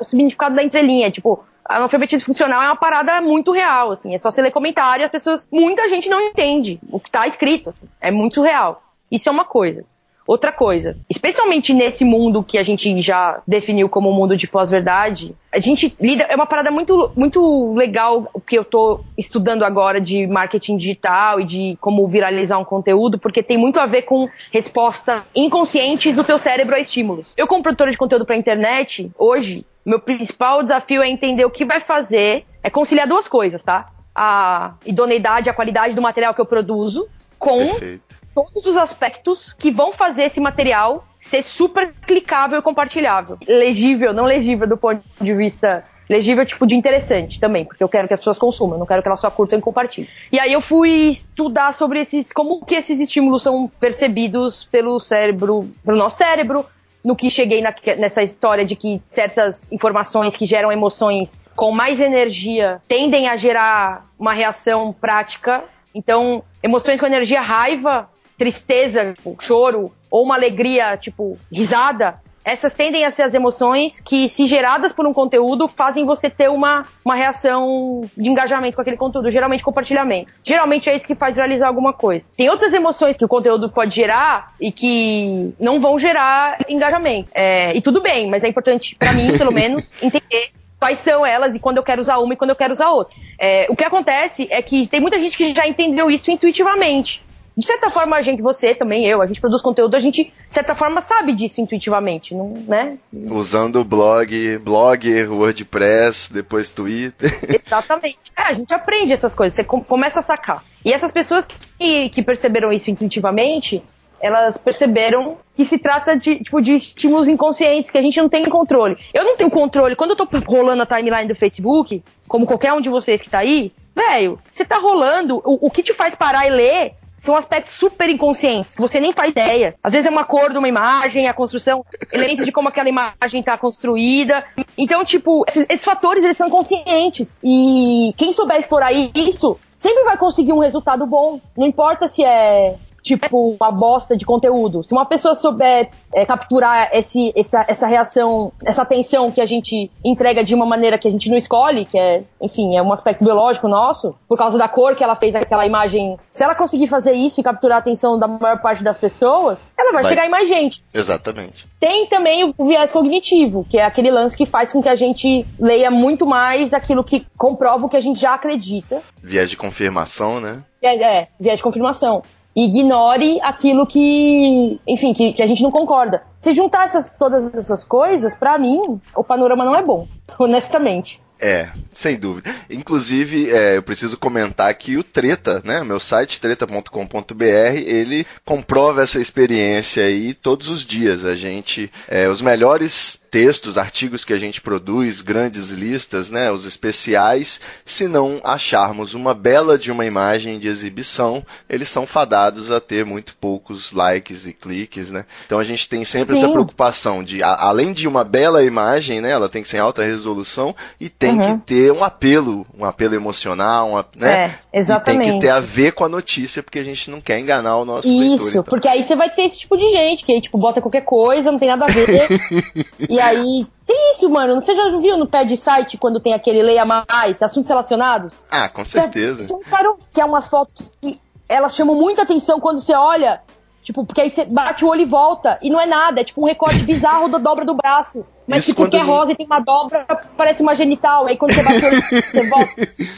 [0.00, 1.10] o significado da entrelinha.
[1.10, 4.14] Tipo, analfabetismo funcional é uma parada muito real, assim.
[4.14, 5.48] É só você ler comentário e as pessoas...
[5.50, 7.88] Muita gente não entende o que tá escrito, assim.
[8.00, 8.82] É muito surreal.
[9.10, 9.84] Isso é uma coisa.
[10.26, 15.60] Outra coisa, especialmente nesse mundo que a gente já definiu como mundo de pós-verdade, a
[15.60, 16.24] gente lida.
[16.24, 21.44] É uma parada muito, muito legal que eu tô estudando agora de marketing digital e
[21.44, 26.38] de como viralizar um conteúdo, porque tem muito a ver com resposta inconsciente do teu
[26.38, 27.32] cérebro a estímulos.
[27.36, 31.64] Eu, como produtora de conteúdo pra internet, hoje, meu principal desafio é entender o que
[31.64, 33.90] vai fazer, é conciliar duas coisas, tá?
[34.12, 37.06] A idoneidade, a qualidade do material que eu produzo
[37.38, 43.38] com Perfeito todos os aspectos que vão fazer esse material ser super clicável e compartilhável.
[43.48, 48.06] Legível, não legível do ponto de vista legível, tipo, de interessante também, porque eu quero
[48.06, 50.08] que as pessoas consumam, eu não quero que elas só curtam e compartilhem.
[50.30, 55.68] E aí eu fui estudar sobre esses, como que esses estímulos são percebidos pelo cérebro,
[55.84, 56.64] pelo nosso cérebro,
[57.02, 62.00] no que cheguei na, nessa história de que certas informações que geram emoções com mais
[62.00, 65.64] energia tendem a gerar uma reação prática.
[65.94, 73.04] Então, emoções com energia raiva tristeza, tipo, choro, ou uma alegria, tipo, risada, essas tendem
[73.04, 77.16] a ser as emoções que, se geradas por um conteúdo, fazem você ter uma, uma
[77.16, 80.32] reação de engajamento com aquele conteúdo, geralmente compartilhamento.
[80.44, 82.24] Geralmente é isso que faz viralizar alguma coisa.
[82.36, 87.28] Tem outras emoções que o conteúdo pode gerar e que não vão gerar engajamento.
[87.34, 91.52] É, e tudo bem, mas é importante, para mim, pelo menos, entender quais são elas
[91.52, 93.12] e quando eu quero usar uma e quando eu quero usar outra.
[93.40, 97.25] É, o que acontece é que tem muita gente que já entendeu isso intuitivamente.
[97.56, 100.32] De certa forma, a gente, você também, eu, a gente produz conteúdo, a gente, de
[100.46, 102.98] certa forma, sabe disso intuitivamente, não, né?
[103.30, 107.32] Usando o blog, blogger, WordPress, depois Twitter.
[107.66, 108.18] Exatamente.
[108.36, 110.62] É, a gente aprende essas coisas, você começa a sacar.
[110.84, 113.82] E essas pessoas que, que perceberam isso intuitivamente,
[114.20, 118.44] elas perceberam que se trata de, tipo, de estímulos inconscientes que a gente não tem
[118.44, 118.98] controle.
[119.14, 119.96] Eu não tenho controle.
[119.96, 123.38] Quando eu tô rolando a timeline do Facebook, como qualquer um de vocês que tá
[123.38, 126.94] aí, velho, você tá rolando, o, o que te faz parar e ler
[127.26, 129.74] são aspectos super inconscientes, que você nem faz ideia.
[129.82, 133.40] Às vezes é uma cor de uma imagem, a construção, elementos de como aquela imagem
[133.40, 134.44] está construída.
[134.78, 137.36] Então, tipo, esses, esses, fatores, eles são conscientes.
[137.42, 141.40] E quem souber explorar isso, sempre vai conseguir um resultado bom.
[141.56, 144.82] Não importa se é tipo, uma bosta de conteúdo.
[144.82, 149.88] Se uma pessoa souber é, capturar esse, essa, essa reação, essa atenção que a gente
[150.04, 153.22] entrega de uma maneira que a gente não escolhe, que é, enfim, é um aspecto
[153.22, 156.18] biológico nosso, por causa da cor que ela fez aquela imagem.
[156.28, 159.92] Se ela conseguir fazer isso e capturar a atenção da maior parte das pessoas, ela
[159.92, 160.10] vai, vai.
[160.10, 160.84] chegar em mais gente.
[160.92, 161.68] Exatamente.
[161.78, 165.46] Tem também o viés cognitivo, que é aquele lance que faz com que a gente
[165.60, 169.00] leia muito mais aquilo que comprova o que a gente já acredita.
[169.22, 170.64] Viés de confirmação, né?
[170.82, 172.22] É, é viés de confirmação
[172.56, 176.22] ignore aquilo que, enfim, que, que a gente não concorda.
[176.40, 181.20] Se juntar essas, todas essas coisas, para mim, o panorama não é bom, honestamente.
[181.38, 182.54] É, sem dúvida.
[182.70, 189.20] Inclusive, é, eu preciso comentar que o Treta, né, meu site treta.com.br, ele comprova essa
[189.20, 191.24] experiência aí todos os dias.
[191.26, 196.64] A gente, é, os melhores textos, artigos que a gente produz, grandes listas, né, os
[196.64, 202.80] especiais, se não acharmos uma bela de uma imagem de exibição, eles são fadados a
[202.80, 205.26] ter muito poucos likes e cliques, né?
[205.44, 206.42] Então a gente tem sempre Sim.
[206.42, 209.80] essa preocupação de, a, além de uma bela imagem, né, ela tem que ser em
[209.80, 211.58] alta resolução e tem uhum.
[211.58, 214.58] que ter um apelo, um apelo emocional, uma, né?
[214.72, 215.22] É, exatamente.
[215.22, 217.76] E tem que ter a ver com a notícia, porque a gente não quer enganar
[217.78, 218.36] o nosso Isso, leitor.
[218.36, 218.64] Isso, então.
[218.64, 221.52] porque aí você vai ter esse tipo de gente que aí, tipo, bota qualquer coisa,
[221.52, 222.28] não tem nada a ver.
[223.08, 224.60] e aí tem isso, mano.
[224.60, 228.32] Você já viu no pé de site quando tem aquele leia mais, assuntos relacionados?
[228.50, 229.44] Ah, com certeza.
[229.44, 233.40] Você, você que é umas fotos que elas chamam muita atenção quando você olha,
[233.86, 236.42] tipo, porque aí você bate o olho e volta, e não é nada, é tipo
[236.42, 238.26] um recorte bizarro da dobra do braço.
[238.46, 240.04] Mas isso tipo, que é rosa e tem uma dobra,
[240.36, 242.88] parece uma genital, aí quando você bate o olho, você volta.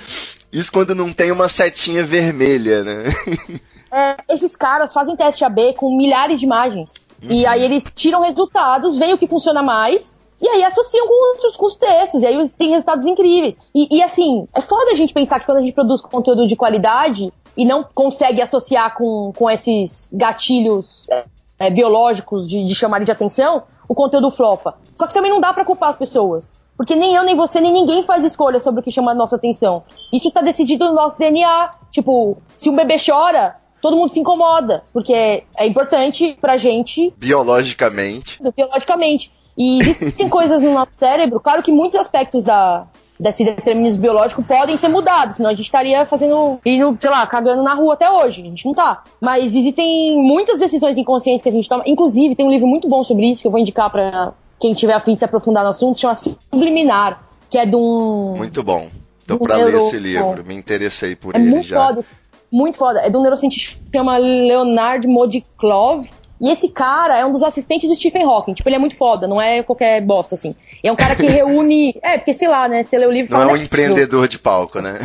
[0.50, 3.04] Isso quando não tem uma setinha vermelha, né?
[3.90, 6.92] É, esses caras fazem teste AB com milhares de imagens.
[7.22, 7.30] Uhum.
[7.30, 11.56] E aí eles tiram resultados, veem o que funciona mais, e aí associam com, outros,
[11.56, 13.56] com os textos, e aí tem resultados incríveis.
[13.74, 16.54] E, e, assim, é foda a gente pensar que quando a gente produz conteúdo de
[16.54, 21.24] qualidade e não consegue associar com, com esses gatilhos é,
[21.58, 24.78] é, biológicos de, de chamar de atenção, o conteúdo flopa.
[24.94, 26.54] Só que também não dá para culpar as pessoas.
[26.76, 29.34] Porque nem eu, nem você, nem ninguém faz escolha sobre o que chama a nossa
[29.34, 29.82] atenção.
[30.12, 31.70] Isso tá decidido no nosso DNA.
[31.90, 37.12] Tipo, se um bebê chora, todo mundo se incomoda, porque é, é importante pra gente.
[37.16, 38.40] Biologicamente.
[38.54, 39.32] Biologicamente.
[39.56, 42.86] E existem coisas no nosso cérebro, claro que muitos aspectos da,
[43.18, 47.62] desse determinismo biológico podem ser mudados, senão a gente estaria fazendo, indo, sei lá, cagando
[47.62, 48.42] na rua até hoje.
[48.42, 49.02] A gente não tá.
[49.20, 51.82] Mas existem muitas decisões inconscientes que a gente toma.
[51.86, 54.94] Inclusive, tem um livro muito bom sobre isso que eu vou indicar para quem tiver
[54.94, 58.34] afim de se aprofundar no assunto, chama Subliminar, que é de um.
[58.36, 58.88] Muito bom.
[59.26, 61.86] Tô pra ler esse livro, me interessei por é ele muito já.
[61.86, 62.04] Foda,
[62.50, 63.00] muito foda.
[63.00, 66.08] É de um neurocientista que chama Leonard Modiklov.
[66.40, 68.54] E esse cara é um dos assistentes do Stephen Hawking.
[68.54, 70.54] Tipo, ele é muito foda, não é qualquer bosta, assim.
[70.82, 71.94] É um cara que reúne.
[72.02, 72.82] É, porque sei lá, né?
[72.82, 74.98] Você lê o livro Não é um empreendedor de palco, né?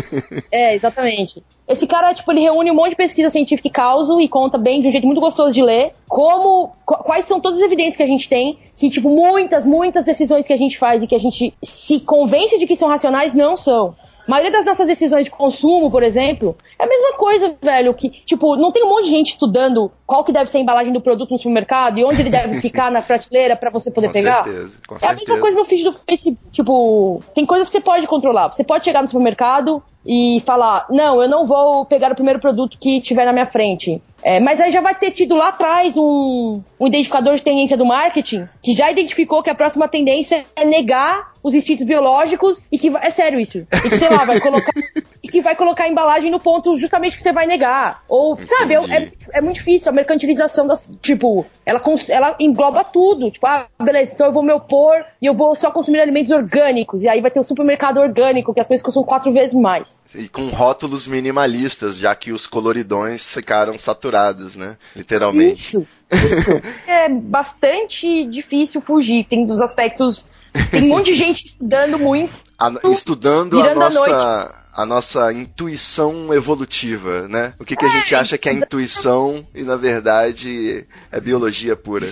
[0.50, 1.42] é, exatamente.
[1.66, 4.80] Esse cara, tipo, ele reúne um monte de pesquisa científica e causa e conta bem,
[4.80, 6.72] de um jeito muito gostoso de ler, como.
[6.86, 10.52] Quais são todas as evidências que a gente tem, que, tipo, muitas, muitas decisões que
[10.54, 13.94] a gente faz e que a gente se convence de que são racionais, não são.
[14.28, 17.94] A maioria das nossas decisões de consumo, por exemplo, é a mesma coisa, velho.
[17.94, 20.92] Que, tipo, não tem um monte de gente estudando qual que deve ser a embalagem
[20.92, 24.12] do produto no supermercado e onde ele deve ficar na prateleira para você poder com
[24.12, 24.44] pegar?
[24.44, 25.12] Certeza, com é certeza.
[25.12, 26.50] a mesma coisa no feed do Facebook.
[26.52, 28.52] Tipo, tem coisas que você pode controlar.
[28.52, 32.78] Você pode chegar no supermercado e falar: não, eu não vou pegar o primeiro produto
[32.78, 34.00] que tiver na minha frente.
[34.22, 37.86] É, mas aí já vai ter tido lá atrás um, um identificador de tendência do
[37.86, 42.88] marketing que já identificou que a próxima tendência é negar os instintos biológicos e que
[42.96, 43.58] é sério isso.
[43.58, 44.72] E que, sei lá, vai colocar.
[45.30, 48.02] que vai colocar a embalagem no ponto justamente que você vai negar.
[48.08, 50.90] Ou, sabe, é, é, é muito difícil a mercantilização das.
[51.02, 53.30] Tipo, ela, ela engloba tudo.
[53.30, 57.02] Tipo, ah, beleza, então eu vou me opor e eu vou só consumir alimentos orgânicos.
[57.02, 59.87] E aí vai ter o um supermercado orgânico, que as coisas custam quatro vezes mais.
[60.14, 64.76] E com rótulos minimalistas, já que os coloridões ficaram saturados, né?
[64.96, 65.60] Literalmente.
[65.60, 65.86] Isso.
[66.10, 66.50] Isso.
[66.88, 69.26] é bastante difícil fugir.
[69.28, 70.26] Tem dos aspectos.
[70.70, 72.38] Tem um monte de gente estudando muito.
[72.58, 77.52] A, estudando a nossa, a, a, nossa intuição evolutiva, né?
[77.58, 81.76] O que, que a gente é, acha que é intuição e na verdade é biologia
[81.76, 82.10] pura.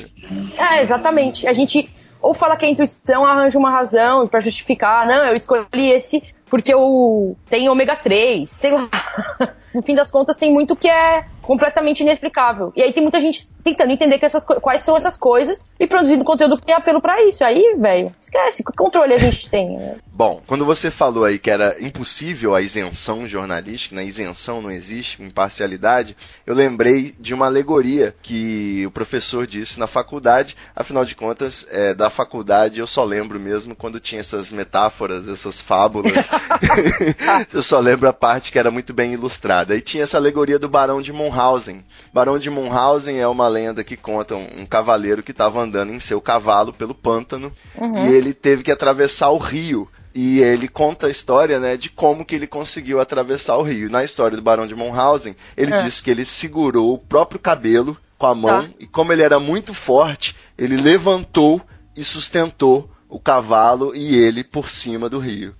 [0.57, 1.47] É, exatamente.
[1.49, 5.91] A gente ou fala que a intuição arranja uma razão para justificar, não, eu escolhi
[5.91, 8.89] esse porque o tem ômega 3, sei lá.
[9.75, 12.73] no fim das contas tem muito que é completamente inexplicável.
[12.75, 16.25] E aí tem muita gente tentando entender que essas, quais são essas coisas e produzindo
[16.25, 17.45] conteúdo que tem apelo para isso.
[17.45, 19.77] Aí, velho, esquece, que controle a gente tem?
[19.77, 19.97] Né?
[20.13, 24.09] Bom, quando você falou aí que era impossível a isenção jornalística, na né?
[24.09, 30.57] isenção não existe, imparcialidade, eu lembrei de uma alegoria que o professor disse na faculdade.
[30.75, 35.61] Afinal de contas, é, da faculdade eu só lembro mesmo quando tinha essas metáforas, essas
[35.61, 36.31] fábulas.
[37.53, 39.77] eu só lembro a parte que era muito bem ilustrada.
[39.77, 41.85] E tinha essa alegoria do Barão de Munhausen.
[42.13, 46.01] Barão de Munhausen é uma lenda que conta um, um cavaleiro que estava andando em
[46.01, 48.07] seu cavalo pelo pântano uhum.
[48.07, 52.25] e ele teve que atravessar o rio e ele conta a história, né, de como
[52.25, 53.91] que ele conseguiu atravessar o rio.
[53.91, 55.83] Na história do Barão de Munhausen, ele é.
[55.83, 58.69] diz que ele segurou o próprio cabelo com a mão tá.
[58.81, 61.61] e como ele era muito forte, ele levantou
[61.95, 65.55] e sustentou o cavalo e ele por cima do rio.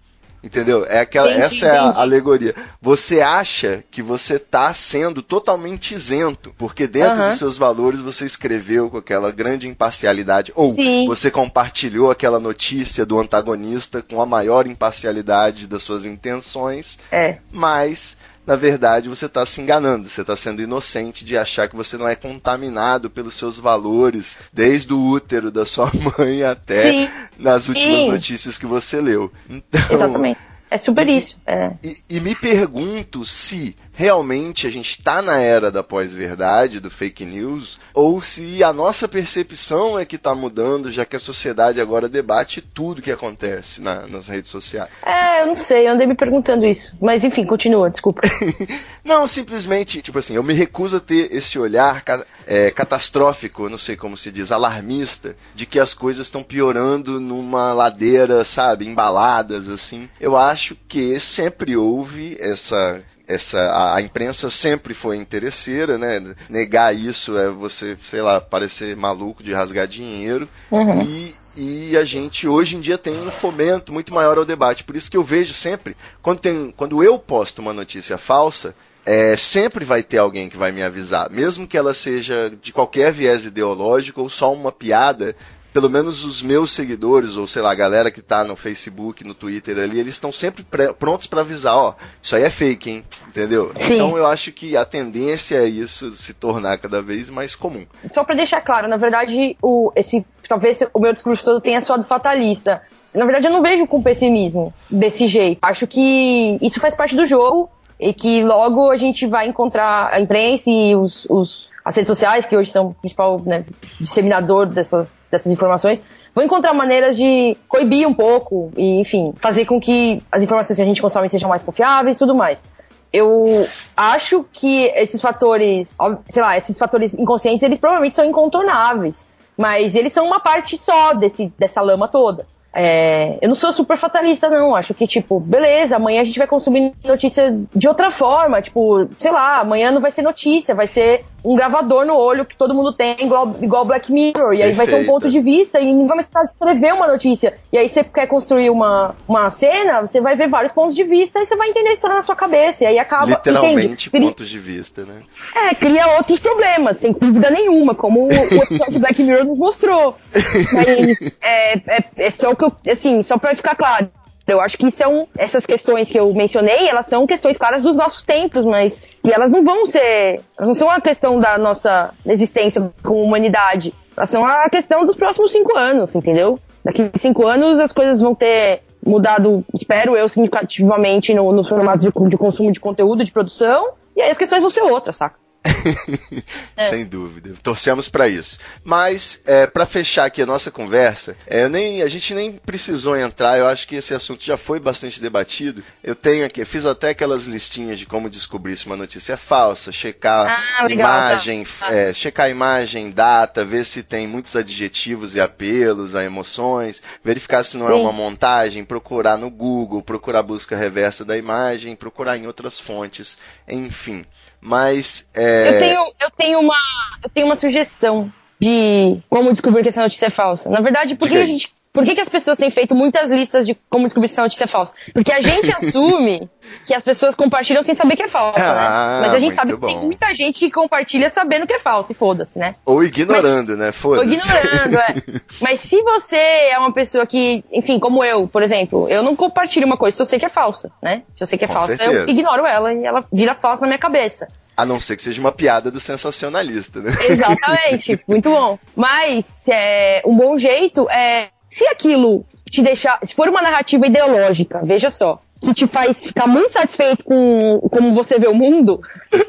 [0.47, 0.87] Entendeu?
[0.89, 2.55] É aquela, entendi, essa é a alegoria.
[2.81, 8.89] Você acha que você está sendo totalmente isento, porque dentro dos seus valores você escreveu
[8.89, 11.05] com aquela grande imparcialidade, ou Sim.
[11.09, 17.39] você compartilhou aquela notícia do antagonista com a maior imparcialidade das suas intenções, é.
[17.51, 21.97] mas na verdade você está se enganando, você está sendo inocente de achar que você
[21.97, 27.09] não é contaminado pelos seus valores, desde o útero da sua mãe até Sim.
[27.39, 28.11] nas últimas Sim.
[28.11, 29.33] notícias que você leu.
[29.49, 30.39] Então, Exatamente.
[30.71, 31.39] É super e, isso.
[31.47, 31.73] É.
[31.83, 37.25] E, e, me pergunto se realmente a gente está na era da pós-verdade, do fake
[37.25, 42.07] news, ou se a nossa percepção é que está mudando, já que a sociedade agora
[42.07, 44.91] debate tudo que acontece na, nas redes sociais.
[45.05, 46.95] É, eu não sei, eu andei me perguntando isso.
[47.01, 48.21] Mas enfim, continua, desculpa.
[49.03, 52.05] não, simplesmente, tipo assim, eu me recuso a ter esse olhar
[52.47, 57.73] é, catastrófico, não sei como se diz, alarmista, de que as coisas estão piorando numa
[57.73, 60.07] ladeira, sabe, embaladas, assim.
[60.21, 66.35] Eu acho que sempre houve essa essa a, a, imprensa sempre foi interesseira, né?
[66.49, 70.49] Negar isso é você, sei lá, parecer maluco de rasgar dinheiro.
[70.71, 71.03] Uhum.
[71.03, 74.85] E, e a gente hoje em dia tem um fomento muito maior ao debate.
[74.85, 79.37] Por isso que eu vejo sempre, quando, tem, quando eu posto uma notícia falsa, é,
[79.37, 83.47] sempre vai ter alguém que vai me avisar, mesmo que ela seja de qualquer viés
[83.47, 85.35] ideológico ou só uma piada,
[85.77, 89.35] pelo menos os meus seguidores, ou sei lá, a galera que tá no Facebook, no
[89.35, 90.65] Twitter ali, eles estão sempre
[90.99, 93.05] prontos para avisar, ó, isso aí é fake, hein?
[93.29, 93.71] Entendeu?
[93.77, 93.97] Sim.
[93.97, 97.85] Então eu acho que a tendência é isso se tornar cada vez mais comum.
[98.15, 102.05] Só para deixar claro, na verdade, o, esse, talvez o meu discurso todo tenha soado
[102.05, 102.81] fatalista.
[103.15, 105.59] Na verdade, eu não vejo com pessimismo desse jeito.
[105.61, 107.69] Acho que isso faz parte do jogo
[108.01, 112.45] e que logo a gente vai encontrar a imprensa e os, os as redes sociais,
[112.45, 113.65] que hoje são o principal né,
[114.01, 116.03] disseminador dessas, dessas informações,
[116.35, 120.83] vão encontrar maneiras de coibir um pouco e, enfim, fazer com que as informações que
[120.83, 122.65] a gente consome sejam mais confiáveis e tudo mais.
[123.13, 125.97] Eu acho que esses fatores,
[126.29, 129.25] sei lá, esses fatores inconscientes, eles provavelmente são incontornáveis,
[129.57, 132.47] mas eles são uma parte só desse, dessa lama toda.
[132.79, 134.77] É, eu não sou super fatalista, não.
[134.77, 138.61] Acho que, tipo, beleza, amanhã a gente vai consumir notícia de outra forma.
[138.61, 142.57] Tipo, sei lá, amanhã não vai ser notícia, vai ser um gravador no olho que
[142.57, 144.53] todo mundo tem, igual, igual Black Mirror.
[144.53, 147.57] E aí vai ser um ponto de vista e ninguém vai precisar escrever uma notícia.
[147.73, 151.39] E aí você quer construir uma, uma cena, você vai ver vários pontos de vista
[151.39, 152.83] e você vai entender a história na sua cabeça.
[152.83, 153.27] E aí acaba.
[153.27, 154.27] Literalmente entende?
[154.27, 155.21] pontos de vista, né?
[155.55, 160.17] É, cria outros problemas, sem dúvida nenhuma, como o, episódio Black Mirror nos mostrou.
[160.73, 162.73] Mas é, é, é só o que eu.
[162.91, 164.11] Assim, só pra ficar claro
[164.47, 168.23] eu acho que são essas questões que eu mencionei, elas são questões claras dos nossos
[168.23, 172.93] tempos, mas e elas não vão ser, elas não são uma questão da nossa existência
[173.03, 173.93] como humanidade.
[174.17, 176.59] Elas são a questão dos próximos cinco anos, entendeu?
[176.85, 182.11] Daqui cinco anos as coisas vão ter mudado, espero eu, significativamente no, nos formatos de,
[182.29, 185.46] de consumo de conteúdo, de produção, e aí as questões vão ser outras, saca?
[186.77, 186.91] É.
[186.91, 187.55] Sem dúvida.
[187.63, 188.59] Torcemos para isso.
[188.85, 193.17] Mas, é, para fechar aqui a nossa conversa, é, eu nem, a gente nem precisou
[193.17, 195.83] entrar, eu acho que esse assunto já foi bastante debatido.
[196.05, 199.91] Eu tenho aqui, fiz até aquelas listinhas de como descobrir se uma notícia é falsa,
[199.91, 200.93] checar Ah, tá.
[200.93, 201.91] imagem, Tá.
[201.91, 207.79] é, checar imagem, data, ver se tem muitos adjetivos e apelos a emoções, verificar se
[207.79, 208.01] não é Sim.
[208.03, 213.39] uma montagem, procurar no Google, procurar a busca reversa da imagem, procurar em outras fontes,
[213.67, 214.27] enfim.
[214.67, 216.77] Mas é, Eu tenho, eu tenho uma,
[217.23, 220.69] eu tenho uma sugestão de como descobrir que essa notícia é falsa.
[220.69, 223.65] Na verdade, por que a gente, por que, que as pessoas têm feito muitas listas
[223.65, 224.93] de como descobrir se essa notícia é falsa?
[225.15, 226.51] Porque a gente assume
[226.85, 229.27] que as pessoas compartilham sem saber que é falsa, Ah, né?
[229.27, 230.05] Mas a gente sabe que tem bom.
[230.05, 232.75] muita gente que compartilha sabendo que é falso, e foda-se, né?
[232.85, 233.93] ou ignorando, Mas- né?
[233.93, 234.33] Foda-se.
[234.33, 235.15] ignorando, é.
[235.61, 239.87] Mas se você é uma pessoa que, enfim, como eu, por exemplo, eu não compartilho
[239.87, 241.23] uma coisa se eu sei que é falsa, né?
[241.35, 242.13] Se eu sei que é Com falsa, certeza.
[242.25, 244.49] eu ignoro ela e ela vira falsa na minha cabeça.
[244.77, 247.11] A não ser que seja uma piada do sensacionalista, né?
[247.29, 248.79] Exatamente, muito bom.
[248.95, 254.81] Mas é, um bom jeito é se aquilo te deixar, se for uma narrativa ideológica,
[254.85, 259.01] veja só, que te faz ficar muito satisfeito com como você vê o mundo,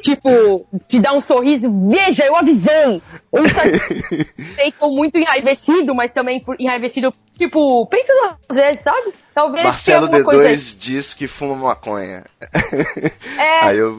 [0.02, 3.02] tipo, te dá um sorriso, veja, eu avisei.
[3.32, 8.12] Ou satisfeito ou muito enraivecido, mas também por enraivecido, tipo, pensa
[8.48, 9.14] duas vezes, sabe?
[9.34, 10.56] Talvez Marcelo tenha alguma coisa aí.
[10.56, 12.26] D2 diz que fuma maconha.
[13.38, 13.98] É, eu-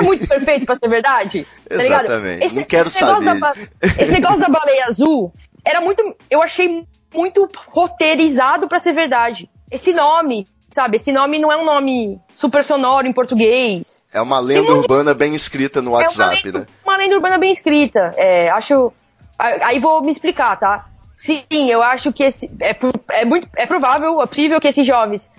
[0.00, 1.46] é muito perfeito pra ser verdade.
[1.68, 1.76] Tá?
[1.76, 2.54] Exatamente.
[2.54, 3.24] Não quero negócio saber.
[3.24, 5.32] da ba- esse negócio da baleia azul
[5.64, 6.16] era muito.
[6.30, 9.50] Eu achei muito roteirizado pra ser verdade.
[9.70, 10.46] Esse nome,
[10.78, 10.96] sabe?
[10.96, 14.06] Esse nome não é um nome super sonoro em português.
[14.12, 16.66] É uma lenda urbana bem escrita no é uma WhatsApp, lenda, né?
[16.84, 18.14] uma lenda urbana bem escrita.
[18.16, 18.92] É, acho.
[19.36, 20.86] Aí vou me explicar, tá?
[21.16, 22.76] Sim, eu acho que esse, é,
[23.10, 25.32] é muito é provável, é possível que esses jovens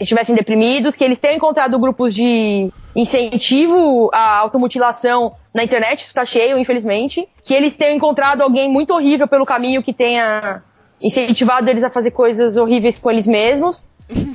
[0.00, 6.24] estivessem deprimidos, que eles tenham encontrado grupos de incentivo à automutilação na internet, isso tá
[6.24, 10.60] cheio, infelizmente, que eles tenham encontrado alguém muito horrível pelo caminho que tenha
[11.00, 13.82] incentivado eles a fazer coisas horríveis com eles mesmos.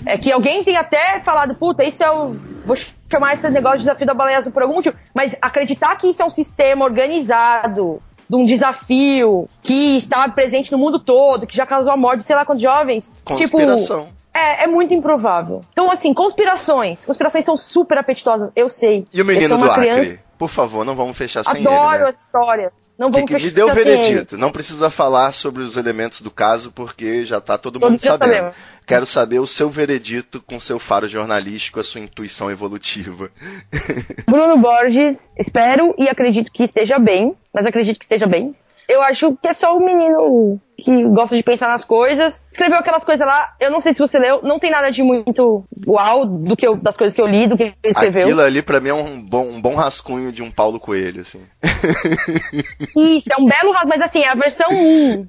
[0.05, 2.35] É que alguém tenha até falado, puta, isso é o.
[2.65, 2.75] Vou
[3.09, 4.95] chamar esse negócio de desafio da baleia azul por algum motivo.
[5.13, 10.77] Mas acreditar que isso é um sistema organizado, de um desafio, que está presente no
[10.77, 13.11] mundo todo, que já causou a morte de sei lá quantos jovens.
[13.23, 14.05] Conspiração.
[14.05, 15.63] Tipo, é, é muito improvável.
[15.71, 17.05] Então, assim, conspirações.
[17.05, 19.05] Conspirações são super apetitosas, eu sei.
[19.13, 19.89] E o menino do Acre?
[19.89, 22.09] criança, Por favor, não vamos fechar sem adoro ele, né?
[22.09, 22.71] essa história.
[23.01, 24.37] Não Que, vamos que me fechar dê o veredito.
[24.37, 28.11] Não precisa falar sobre os elementos do caso, porque já tá todo mundo Todos já
[28.11, 28.33] sabendo.
[28.35, 28.55] sabemos.
[28.85, 33.31] Quero saber o seu veredito com seu faro jornalístico, a sua intuição evolutiva.
[34.29, 38.53] Bruno Borges, espero e acredito que esteja bem, mas acredito que esteja bem.
[38.87, 42.41] Eu acho que é só o menino que gosta de pensar nas coisas.
[42.51, 45.63] Escreveu aquelas coisas lá, eu não sei se você leu, não tem nada de muito
[45.87, 48.23] uau do que eu- das coisas que eu li, do que ele escreveu.
[48.23, 51.41] Aquilo ali pra mim é um bom, um bom rascunho de um Paulo Coelho, assim.
[52.97, 55.27] Isso, é um belo rasgo, mas assim, é a versão 1.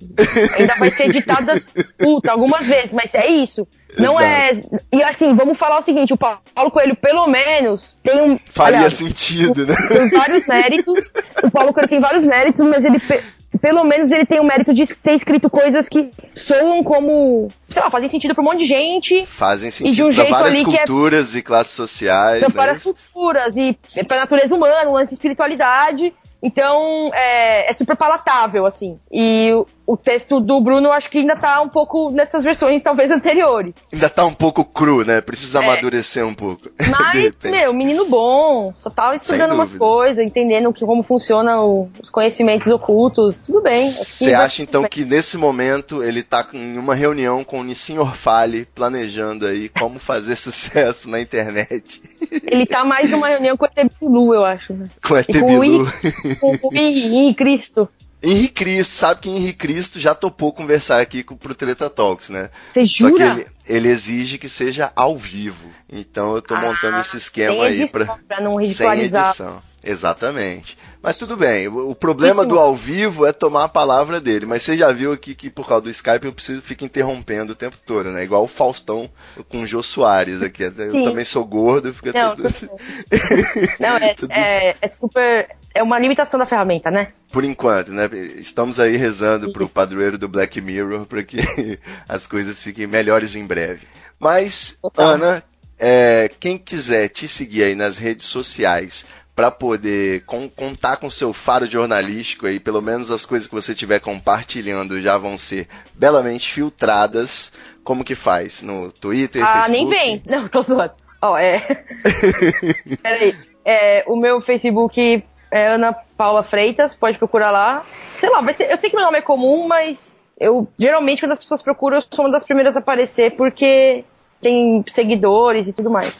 [0.58, 1.60] Ainda vai ser editada
[1.98, 3.66] puta, algumas vezes, mas é isso.
[3.98, 4.52] Não é.
[4.92, 8.38] E assim, vamos falar o seguinte: o Paulo Coelho, pelo menos, tem um.
[8.50, 9.74] Faria aliás, sentido, né?
[9.88, 11.12] tem vários méritos.
[11.42, 13.22] O Paulo Coelho tem vários méritos, mas ele pe-
[13.60, 17.90] pelo menos ele tem o mérito de ter escrito coisas que soam como, sei lá,
[17.90, 20.64] fazem sentido pra um monte de gente, Fazem de sentido um pra jeito várias é-
[20.64, 22.54] culturas e classes sociais, pra né?
[22.54, 23.76] várias culturas e
[24.08, 26.12] pra natureza humana, um lance de espiritualidade.
[26.44, 28.98] Então, é, é super palatável, assim.
[29.12, 29.52] E
[29.92, 33.10] o, o texto do Bruno, eu acho que ainda tá um pouco nessas versões, talvez,
[33.10, 33.74] anteriores.
[33.92, 35.20] Ainda tá um pouco cru, né?
[35.20, 35.64] Precisa É.
[35.64, 36.62] amadurecer um pouco.
[36.90, 42.66] Mas, meu, menino bom, só tava estudando umas coisas, entendendo que, como funcionam os conhecimentos
[42.68, 43.40] ocultos.
[43.40, 43.90] Tudo bem.
[43.90, 44.90] Você acha então bem.
[44.90, 49.98] que nesse momento ele tá em uma reunião com o Nissin Orfale, planejando aí como
[49.98, 52.02] fazer sucesso na internet
[52.44, 54.72] Ele tá mais numa reunião com o ET Bilu, eu acho.
[54.72, 54.88] né?
[55.06, 55.64] com a E com o?
[55.64, 57.88] Henri- com o Henri Cristo.
[58.22, 62.50] Henri Cristo, sabe que Henri Cristo já topou conversar aqui com, pro Treta Talks, né?
[62.72, 63.24] Você Só que jura?
[63.32, 65.70] ele, ele exige que seja ao vivo.
[65.90, 69.26] Então eu tô montando esse esquema Sem aí edição, pra, não sem ridicularizar.
[69.28, 69.62] edição.
[69.84, 70.78] Exatamente.
[71.02, 72.48] Mas tudo bem, o, problema Isso.
[72.50, 74.46] do ao vivo é tomar a palavra dele.
[74.46, 77.56] Mas você já viu aqui que por causa do Skype eu preciso ficar interrompendo o
[77.56, 78.22] tempo todo, né?
[78.22, 79.10] Igual o Faustão
[79.48, 80.62] com o Jô Soares aqui.
[80.62, 81.04] Eu Sim.
[81.04, 82.48] também sou gordo, fica Não, tudo.
[83.80, 85.48] Não, é, Tudo- é, é super.
[85.74, 87.08] É uma limitação da ferramenta, né?
[87.32, 88.08] Por enquanto, né?
[88.36, 89.74] Estamos aí rezando pro Isso.
[89.74, 91.38] padroeiro do Black Mirror para que
[92.08, 93.86] as coisas fiquem melhores em breve.
[94.20, 95.14] Mas, Total.
[95.14, 95.42] Ana,
[95.78, 99.04] é, quem quiser te seguir aí nas redes sociais
[99.42, 103.72] para poder con- contar com seu faro jornalístico aí, pelo menos as coisas que você
[103.72, 107.52] estiver compartilhando já vão ser belamente filtradas.
[107.82, 108.62] Como que faz?
[108.62, 109.72] No Twitter, ah, Facebook?
[109.72, 110.22] nem vem.
[110.26, 110.92] Não, tô zoando.
[111.20, 111.58] Ó, é.
[113.02, 113.34] Peraí.
[113.64, 117.84] É, o meu Facebook É Ana Paula Freitas, pode procurar lá.
[118.20, 121.32] Sei lá, vai ser, eu sei que meu nome é comum, mas eu geralmente quando
[121.32, 124.04] as pessoas procuram, eu sou uma das primeiras a aparecer porque
[124.40, 126.14] tem seguidores e tudo mais.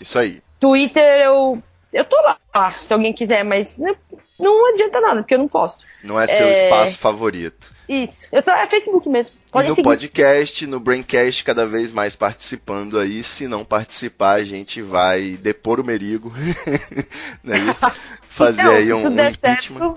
[0.00, 0.40] Isso aí.
[0.58, 1.62] Twitter eu
[1.92, 2.16] eu tô
[2.54, 3.94] lá, se alguém quiser, mas não,
[4.38, 5.84] não adianta nada, porque eu não posto.
[6.02, 6.64] Não é seu É.
[6.64, 7.70] espaço favorito.
[7.88, 8.26] Isso.
[8.32, 9.34] Eu tô, é Facebook mesmo.
[9.50, 9.84] Pode e no seguir.
[9.84, 13.22] podcast, no Braincast, cada vez mais participando aí.
[13.22, 16.32] Se não participar, a gente vai depor o Merigo.
[17.44, 17.84] não é isso?
[18.30, 19.78] Fazer Então, aí se um, tudo um impeachment.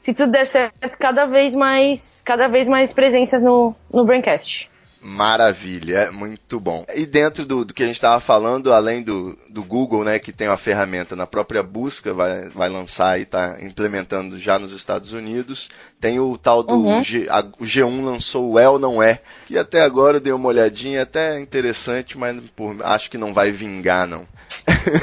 [0.00, 4.68] se tudo der certo, cada vez mais, cada vez mais presenças no, no Braincast.
[5.08, 6.84] Maravilha, é muito bom.
[6.92, 10.32] E dentro do, do que a gente estava falando, além do, do Google, né, que
[10.32, 15.12] tem uma ferramenta na própria busca, vai, vai lançar e está implementando já nos Estados
[15.12, 17.02] Unidos, tem o tal do Uhum.
[17.02, 20.32] G, a- o G1 lançou o É ou Não É, que até agora eu dei
[20.32, 22.36] uma olhadinha, até interessante, mas
[22.82, 24.26] acho que não vai vingar, não.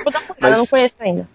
[0.04, 1.30] Vou dar uma Mas- eu não conheço ainda.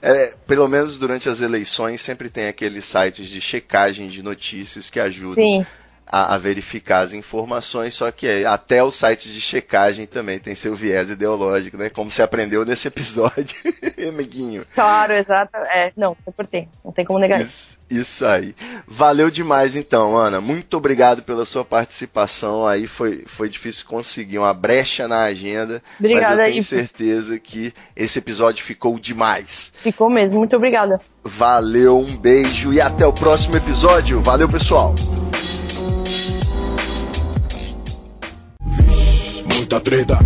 [0.00, 5.00] É, pelo menos durante as eleições sempre tem aqueles sites de checagem de notícias que
[5.00, 5.66] ajudam Sim.
[6.06, 10.54] A, a verificar as informações, só que é, até os sites de checagem também tem
[10.54, 11.90] seu viés ideológico, né?
[11.90, 13.56] Como você aprendeu nesse episódio,
[14.08, 14.64] amiguinho.
[14.74, 15.56] Claro, exato.
[15.56, 16.68] É, não, super tem.
[16.84, 17.76] Não tem como negar isso.
[17.88, 18.54] Isso, aí.
[18.86, 20.40] Valeu demais então, Ana.
[20.40, 22.66] Muito obrigado pela sua participação.
[22.66, 27.72] Aí foi, foi difícil conseguir uma brecha na agenda, Obrigada mas eu tenho certeza que
[27.94, 29.72] esse episódio ficou demais.
[29.82, 30.38] Ficou mesmo.
[30.38, 31.00] Muito obrigada.
[31.22, 34.20] Valeu, um beijo e até o próximo episódio.
[34.20, 34.94] Valeu, pessoal.
[39.66, 40.16] Muita treta,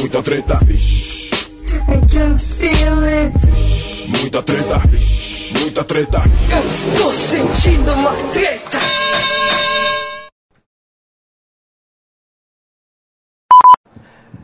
[0.00, 3.32] muita treta, I can feel it.
[4.08, 4.82] muita treta,
[5.60, 6.18] muita treta.
[6.50, 8.78] Eu estou sentindo uma treta.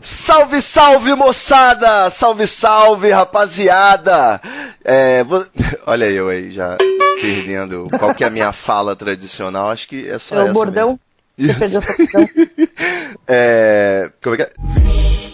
[0.01, 2.11] Salve, salve, moçada!
[2.11, 4.41] Salve, salve, rapaziada!
[4.85, 5.47] É, vo-
[5.87, 6.77] Olha eu aí já
[7.21, 7.89] perdendo.
[7.99, 9.71] Qual que é a minha fala tradicional?
[9.71, 10.89] Acho que é só É essa o bordão.
[10.89, 11.01] mesmo.
[11.43, 12.29] Você perdeu bordão.
[13.29, 15.32] É, como é que é?